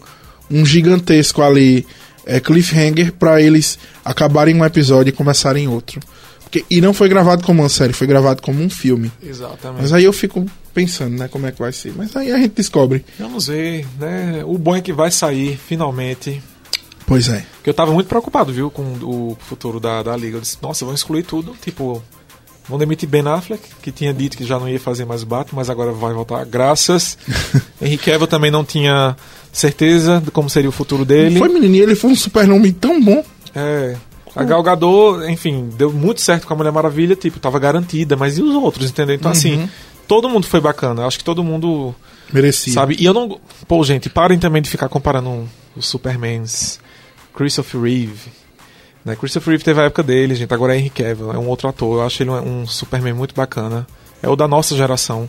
um 0.48 0.64
gigantesco 0.64 1.42
ali 1.42 1.84
é, 2.24 2.38
cliffhanger 2.38 3.12
pra 3.14 3.42
eles 3.42 3.80
acabarem 4.04 4.54
um 4.54 4.64
episódio 4.64 5.10
e 5.10 5.12
começarem 5.12 5.66
outro. 5.66 5.98
Porque, 6.38 6.64
e 6.70 6.80
não 6.80 6.94
foi 6.94 7.08
gravado 7.08 7.42
como 7.42 7.62
uma 7.62 7.68
série, 7.68 7.92
foi 7.92 8.06
gravado 8.06 8.40
como 8.40 8.62
um 8.62 8.70
filme. 8.70 9.10
Exatamente. 9.20 9.82
Mas 9.82 9.92
aí 9.92 10.04
eu 10.04 10.12
fico 10.12 10.46
pensando, 10.72 11.18
né, 11.18 11.26
como 11.26 11.48
é 11.48 11.50
que 11.50 11.58
vai 11.58 11.72
ser. 11.72 11.92
Mas 11.96 12.14
aí 12.14 12.30
a 12.30 12.38
gente 12.38 12.54
descobre. 12.54 13.04
Vamos 13.18 13.48
ver, 13.48 13.84
né? 13.98 14.44
O 14.46 14.56
bom 14.56 14.76
é 14.76 14.80
que 14.80 14.92
vai 14.92 15.10
sair, 15.10 15.58
finalmente. 15.66 16.40
Pois 17.04 17.28
é. 17.28 17.44
Porque 17.56 17.70
eu 17.70 17.74
tava 17.74 17.92
muito 17.92 18.06
preocupado, 18.06 18.52
viu, 18.52 18.70
com 18.70 18.84
o 19.02 19.36
futuro 19.40 19.80
da, 19.80 20.04
da 20.04 20.16
Liga. 20.16 20.36
Eu 20.36 20.40
disse, 20.40 20.58
nossa, 20.62 20.84
vão 20.84 20.94
excluir 20.94 21.24
tudo. 21.24 21.56
Tipo, 21.60 22.00
vão 22.68 22.78
demitir 22.78 23.08
Ben 23.08 23.26
Affleck, 23.26 23.62
que 23.82 23.90
tinha 23.90 24.12
dito 24.12 24.36
que 24.36 24.44
já 24.44 24.58
não 24.58 24.68
ia 24.68 24.80
fazer 24.80 25.04
mais 25.04 25.22
o 25.22 25.26
Batman, 25.26 25.58
mas 25.60 25.70
agora 25.70 25.92
vai 25.92 26.12
voltar. 26.12 26.44
Graças. 26.44 27.18
Henry 27.80 27.98
Cavill 27.98 28.26
também 28.26 28.50
não 28.50 28.64
tinha 28.64 29.16
certeza 29.52 30.20
de 30.24 30.30
como 30.30 30.50
seria 30.50 30.68
o 30.68 30.72
futuro 30.72 31.04
dele. 31.04 31.38
Foi 31.38 31.48
menininho, 31.48 31.84
ele 31.84 31.94
foi 31.94 32.10
um 32.10 32.16
super 32.16 32.46
nome 32.46 32.72
tão 32.72 33.02
bom. 33.02 33.24
É. 33.54 33.96
A 34.34 34.44
Gal 34.44 34.62
Gadot, 34.62 35.30
enfim, 35.30 35.70
deu 35.78 35.90
muito 35.90 36.20
certo 36.20 36.46
com 36.46 36.52
a 36.52 36.56
Mulher 36.56 36.70
Maravilha, 36.70 37.16
tipo, 37.16 37.40
tava 37.40 37.58
garantida, 37.58 38.16
mas 38.16 38.36
e 38.36 38.42
os 38.42 38.54
outros, 38.54 38.90
entendeu? 38.90 39.14
Então, 39.14 39.30
assim, 39.30 39.66
todo 40.06 40.28
mundo 40.28 40.46
foi 40.46 40.60
bacana. 40.60 41.06
Acho 41.06 41.16
que 41.18 41.24
todo 41.24 41.42
mundo 41.42 41.94
Merecia. 42.32 42.72
Sabe? 42.72 42.96
E 42.98 43.04
eu 43.04 43.14
não. 43.14 43.40
Pô, 43.68 43.82
gente, 43.84 44.08
parem 44.08 44.38
também 44.38 44.60
de 44.60 44.68
ficar 44.68 44.88
comparando 44.88 45.48
os 45.76 45.86
Supermans 45.86 46.80
Christopher 47.34 47.80
Reeve. 47.80 48.45
Né? 49.06 49.14
Christopher 49.14 49.50
Reeve 49.52 49.62
teve 49.64 49.80
a 49.80 49.84
época 49.84 50.02
dele, 50.02 50.34
gente. 50.34 50.52
Agora 50.52 50.74
é 50.74 50.78
Henry 50.78 50.90
Cavill, 50.90 51.32
é 51.32 51.38
um 51.38 51.46
outro 51.46 51.68
ator. 51.68 52.00
Eu 52.00 52.06
acho 52.06 52.22
ele 52.22 52.30
um, 52.30 52.62
um 52.62 52.66
Superman 52.66 53.12
muito 53.14 53.34
bacana. 53.36 53.86
É 54.20 54.28
o 54.28 54.34
da 54.34 54.48
nossa 54.48 54.74
geração. 54.76 55.28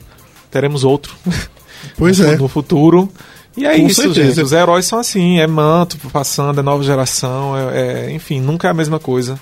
Teremos 0.51 0.83
outro. 0.83 1.15
Pois 1.95 2.17
no, 2.19 2.25
é. 2.27 2.35
No 2.37 2.47
futuro. 2.47 3.07
E 3.55 3.63
é 3.63 3.77
Com 3.77 3.85
isso, 3.85 4.01
certeza. 4.01 4.29
gente. 4.29 4.41
Os 4.41 4.51
heróis 4.51 4.85
são 4.87 4.97
assim, 4.97 5.39
é 5.39 5.45
manto 5.45 5.95
passando, 6.11 6.59
é 6.59 6.63
nova 6.63 6.83
geração, 6.83 7.55
é, 7.55 8.07
é- 8.07 8.11
enfim, 8.11 8.41
nunca 8.41 8.67
é 8.67 8.71
a 8.71 8.73
mesma 8.73 8.99
coisa. 8.99 9.39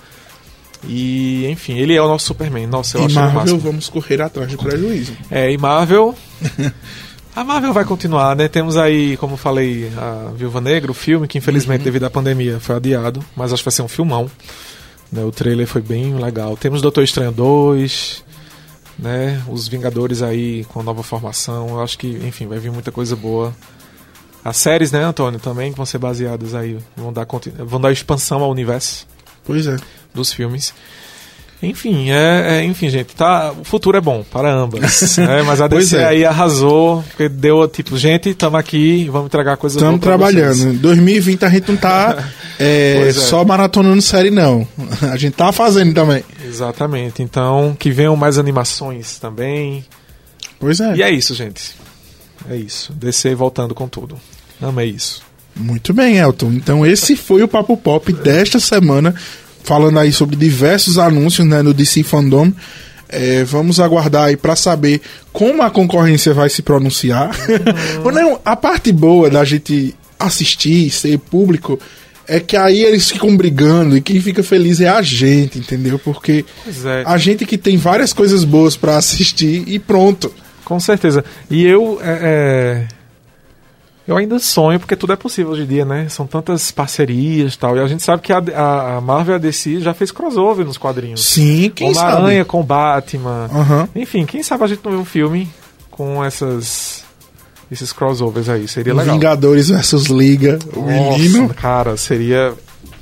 E, 0.83 1.47
enfim, 1.49 1.77
ele 1.77 1.95
é 1.95 2.01
o 2.01 2.07
nosso 2.09 2.25
Superman. 2.27 2.67
Nossa, 2.67 2.97
eu 2.97 3.03
E 3.03 3.05
acho 3.05 3.15
Marvel, 3.15 3.57
vamos 3.57 3.87
correr 3.89 4.21
atrás 4.21 4.51
do 4.51 4.57
prejuízo. 4.57 5.13
É, 5.31 5.49
e 5.49 5.57
Marvel. 5.57 6.13
A 7.35 7.43
Marvel 7.43 7.73
vai 7.73 7.83
continuar, 7.83 8.33
né? 8.33 8.47
Temos 8.47 8.77
aí, 8.77 9.17
como 9.17 9.35
falei, 9.35 9.91
a 9.97 10.31
Viúva 10.33 10.61
Negra, 10.61 10.89
o 10.89 10.93
filme, 10.93 11.27
que 11.27 11.37
infelizmente, 11.37 11.83
devido 11.83 12.05
à 12.05 12.09
pandemia, 12.09 12.61
foi 12.61 12.75
adiado, 12.75 13.23
mas 13.35 13.51
acho 13.51 13.61
que 13.61 13.69
vai 13.69 13.75
ser 13.75 13.81
um 13.81 13.89
filmão. 13.89 14.31
Né? 15.11 15.21
O 15.21 15.31
trailer 15.31 15.67
foi 15.67 15.81
bem 15.81 16.15
legal. 16.15 16.55
Temos 16.55 16.81
Doutor 16.81 17.03
Estranho 17.03 17.33
2, 17.33 18.23
né? 18.97 19.43
Os 19.49 19.67
Vingadores 19.67 20.21
aí 20.21 20.63
com 20.65 20.81
nova 20.81 21.03
formação. 21.03 21.67
Eu 21.67 21.81
acho 21.81 21.97
que, 21.97 22.07
enfim, 22.07 22.47
vai 22.47 22.57
vir 22.57 22.71
muita 22.71 22.89
coisa 22.89 23.17
boa. 23.17 23.53
As 24.41 24.55
séries, 24.55 24.93
né, 24.93 25.03
Antônio, 25.03 25.39
também 25.39 25.71
que 25.71 25.77
vão 25.77 25.85
ser 25.85 25.97
baseadas 25.97 26.55
aí, 26.55 26.77
vão 26.95 27.11
dar, 27.11 27.27
vão 27.65 27.81
dar 27.81 27.91
expansão 27.91 28.43
ao 28.43 28.51
universo 28.51 29.05
Pois 29.43 29.67
é. 29.67 29.75
dos 30.13 30.31
filmes. 30.31 30.73
Enfim, 31.63 32.11
é, 32.11 32.59
é- 32.59 32.63
enfim, 32.63 32.89
gente, 32.89 33.15
tá, 33.15 33.51
o 33.51 33.63
futuro 33.63 33.97
é 33.97 34.01
bom 34.01 34.23
para 34.29 34.53
ambas, 34.53 35.17
né? 35.17 35.41
Mas 35.43 35.61
a 35.61 35.67
DC 35.67 35.97
é. 35.97 36.05
aí 36.05 36.25
arrasou, 36.25 37.03
porque 37.03 37.29
deu 37.29 37.67
tipo, 37.67 37.97
gente, 37.97 38.29
estamos 38.29 38.59
aqui, 38.59 39.09
vamos 39.11 39.27
entregar 39.27 39.57
coisas 39.57 39.77
Estamos 39.77 40.01
trabalhando. 40.01 40.73
Em 40.73 40.75
2020 40.75 41.45
a 41.45 41.49
gente 41.49 41.69
não 41.69 41.77
tá 41.77 42.29
é, 42.59 43.07
é. 43.07 43.13
só 43.13 43.43
maratonando 43.43 44.01
série, 44.01 44.29
não. 44.29 44.67
A 45.01 45.15
gente 45.15 45.33
tá 45.33 45.51
fazendo 45.51 45.93
também. 45.93 46.23
Exatamente. 46.45 47.23
Então, 47.23 47.75
que 47.79 47.89
venham 47.89 48.15
mais 48.15 48.37
animações 48.37 49.17
também. 49.17 49.85
Pois 50.59 50.79
é. 50.79 50.95
E 50.95 51.03
é 51.03 51.09
isso, 51.09 51.33
gente. 51.33 51.75
É 52.49 52.55
isso. 52.55 52.93
DC 52.93 53.33
voltando 53.33 53.73
com 53.73 53.87
tudo. 53.87 54.17
Amei 54.61 54.89
isso. 54.89 55.21
Muito 55.55 55.93
bem, 55.93 56.17
Elton. 56.17 56.51
Então 56.51 56.85
esse 56.85 57.15
foi 57.15 57.41
o 57.41 57.47
Papo 57.47 57.77
Pop 57.77 58.11
desta 58.11 58.59
semana, 58.59 59.15
falando 59.65 59.99
aí 59.99 60.11
sobre 60.11 60.35
diversos 60.35 60.97
anúncios 60.97 61.45
né, 61.45 61.61
no 61.61 61.73
DC 61.73 62.03
Fandom. 62.03 62.53
É, 63.09 63.43
vamos 63.43 63.79
aguardar 63.79 64.25
aí 64.25 64.37
para 64.37 64.55
saber 64.55 65.01
como 65.33 65.61
a 65.61 65.69
concorrência 65.69 66.33
vai 66.33 66.49
se 66.49 66.61
pronunciar. 66.61 67.35
Ou 68.03 68.11
Não, 68.11 68.39
a 68.45 68.55
parte 68.55 68.91
boa 68.91 69.29
da 69.29 69.43
gente 69.43 69.95
assistir, 70.19 70.89
ser 70.91 71.17
público, 71.19 71.79
é 72.27 72.39
que 72.39 72.55
aí 72.55 72.83
eles 72.83 73.09
ficam 73.09 73.35
brigando 73.35 73.97
e 73.97 74.01
quem 74.01 74.19
fica 74.21 74.43
feliz 74.43 74.79
é 74.79 74.87
a 74.87 75.01
gente, 75.01 75.59
entendeu? 75.59 75.99
Porque 75.99 76.45
é. 76.67 77.03
a 77.05 77.17
gente 77.17 77.45
que 77.45 77.57
tem 77.57 77.77
várias 77.77 78.13
coisas 78.13 78.43
boas 78.43 78.75
para 78.75 78.97
assistir 78.97 79.63
e 79.67 79.79
pronto. 79.79 80.31
Com 80.63 80.79
certeza. 80.79 81.23
E 81.49 81.65
eu. 81.65 81.99
é, 82.03 82.19
é, 82.21 82.87
Eu 84.07 84.15
ainda 84.17 84.37
sonho, 84.37 84.79
porque 84.79 84.95
tudo 84.95 85.13
é 85.13 85.15
possível 85.15 85.51
hoje 85.53 85.63
em 85.63 85.65
dia, 85.65 85.83
né? 85.83 86.07
São 86.09 86.27
tantas 86.27 86.69
parcerias 86.69 87.55
e 87.55 87.57
tal. 87.57 87.75
E 87.75 87.79
a 87.79 87.87
gente 87.87 88.03
sabe 88.03 88.21
que 88.21 88.31
a, 88.31 88.37
a- 88.37 89.01
Marvel 89.01 89.33
e 89.33 89.37
a 89.37 89.39
DC 89.39 89.79
já 89.79 89.93
fez 89.95 90.11
crossover 90.11 90.63
nos 90.65 90.77
quadrinhos. 90.77 91.25
Sim, 91.25 91.71
quem 91.73 91.87
Homem-Aranha 91.89 92.39
sabe? 92.41 92.49
com 92.49 92.63
Batman. 92.63 93.49
Aham. 93.51 93.89
Enfim, 93.95 94.25
quem 94.27 94.43
sabe 94.43 94.63
a 94.63 94.67
gente 94.67 94.81
não 94.85 94.91
vê 94.91 94.97
um 94.97 95.05
filme 95.05 95.49
com 95.89 96.23
essas. 96.23 97.03
Esses 97.71 97.91
crossovers 97.91 98.47
aí. 98.47 98.67
Seria 98.67 98.93
legal. 98.93 99.15
Vingadores 99.15 99.69
versus 99.69 100.05
Liga, 100.05 100.59
o 100.75 100.81
Nossa, 100.81 101.17
menino, 101.17 101.51
cara, 101.53 101.97
seria. 101.97 102.53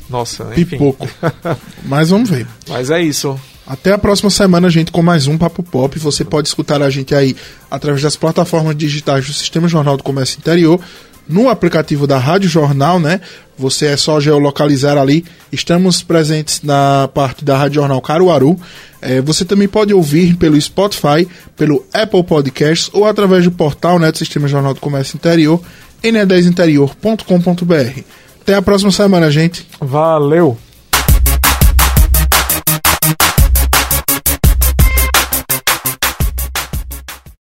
Nossa, 0.09 0.45
enfim. 0.55 0.77
pipoco. 0.77 1.05
Mas 1.83 2.11
vamos 2.11 2.29
ver. 2.29 2.47
Mas 2.69 2.89
é 2.89 3.01
isso. 3.01 3.37
Até 3.65 3.93
a 3.93 3.97
próxima 3.97 4.29
semana, 4.29 4.69
gente, 4.69 4.91
com 4.91 5.01
mais 5.01 5.25
um 5.25 5.37
Papo 5.37 5.63
Pop. 5.63 5.97
Você 5.99 6.25
pode 6.25 6.49
escutar 6.49 6.81
a 6.81 6.89
gente 6.89 7.15
aí 7.15 7.35
através 7.71 8.01
das 8.01 8.15
plataformas 8.15 8.75
digitais 8.75 9.25
do 9.25 9.33
Sistema 9.33 9.67
Jornal 9.69 9.95
do 9.95 10.03
Comércio 10.03 10.37
Interior, 10.37 10.79
no 11.27 11.47
aplicativo 11.47 12.05
da 12.05 12.17
Rádio 12.17 12.49
Jornal, 12.49 12.99
né? 12.99 13.21
Você 13.57 13.85
é 13.85 13.97
só 13.97 14.19
geolocalizar 14.19 14.97
ali. 14.97 15.23
Estamos 15.51 16.03
presentes 16.03 16.61
na 16.61 17.07
parte 17.13 17.45
da 17.45 17.57
Rádio 17.57 17.75
Jornal 17.75 18.01
Caruaru. 18.01 18.59
É, 19.01 19.21
você 19.21 19.45
também 19.45 19.67
pode 19.67 19.93
ouvir 19.93 20.35
pelo 20.35 20.59
Spotify, 20.59 21.27
pelo 21.55 21.85
Apple 21.93 22.23
Podcasts 22.23 22.89
ou 22.93 23.05
através 23.05 23.45
do 23.45 23.51
portal 23.51 23.97
né, 23.97 24.11
do 24.11 24.17
Sistema 24.17 24.47
Jornal 24.47 24.73
do 24.73 24.81
Comércio 24.81 25.15
Interior, 25.15 25.61
ne10interior.com.br. 26.03 28.01
Até 28.41 28.55
a 28.55 28.61
próxima 28.61 28.91
semana, 28.91 29.31
gente. 29.31 29.65
Valeu! 29.79 30.57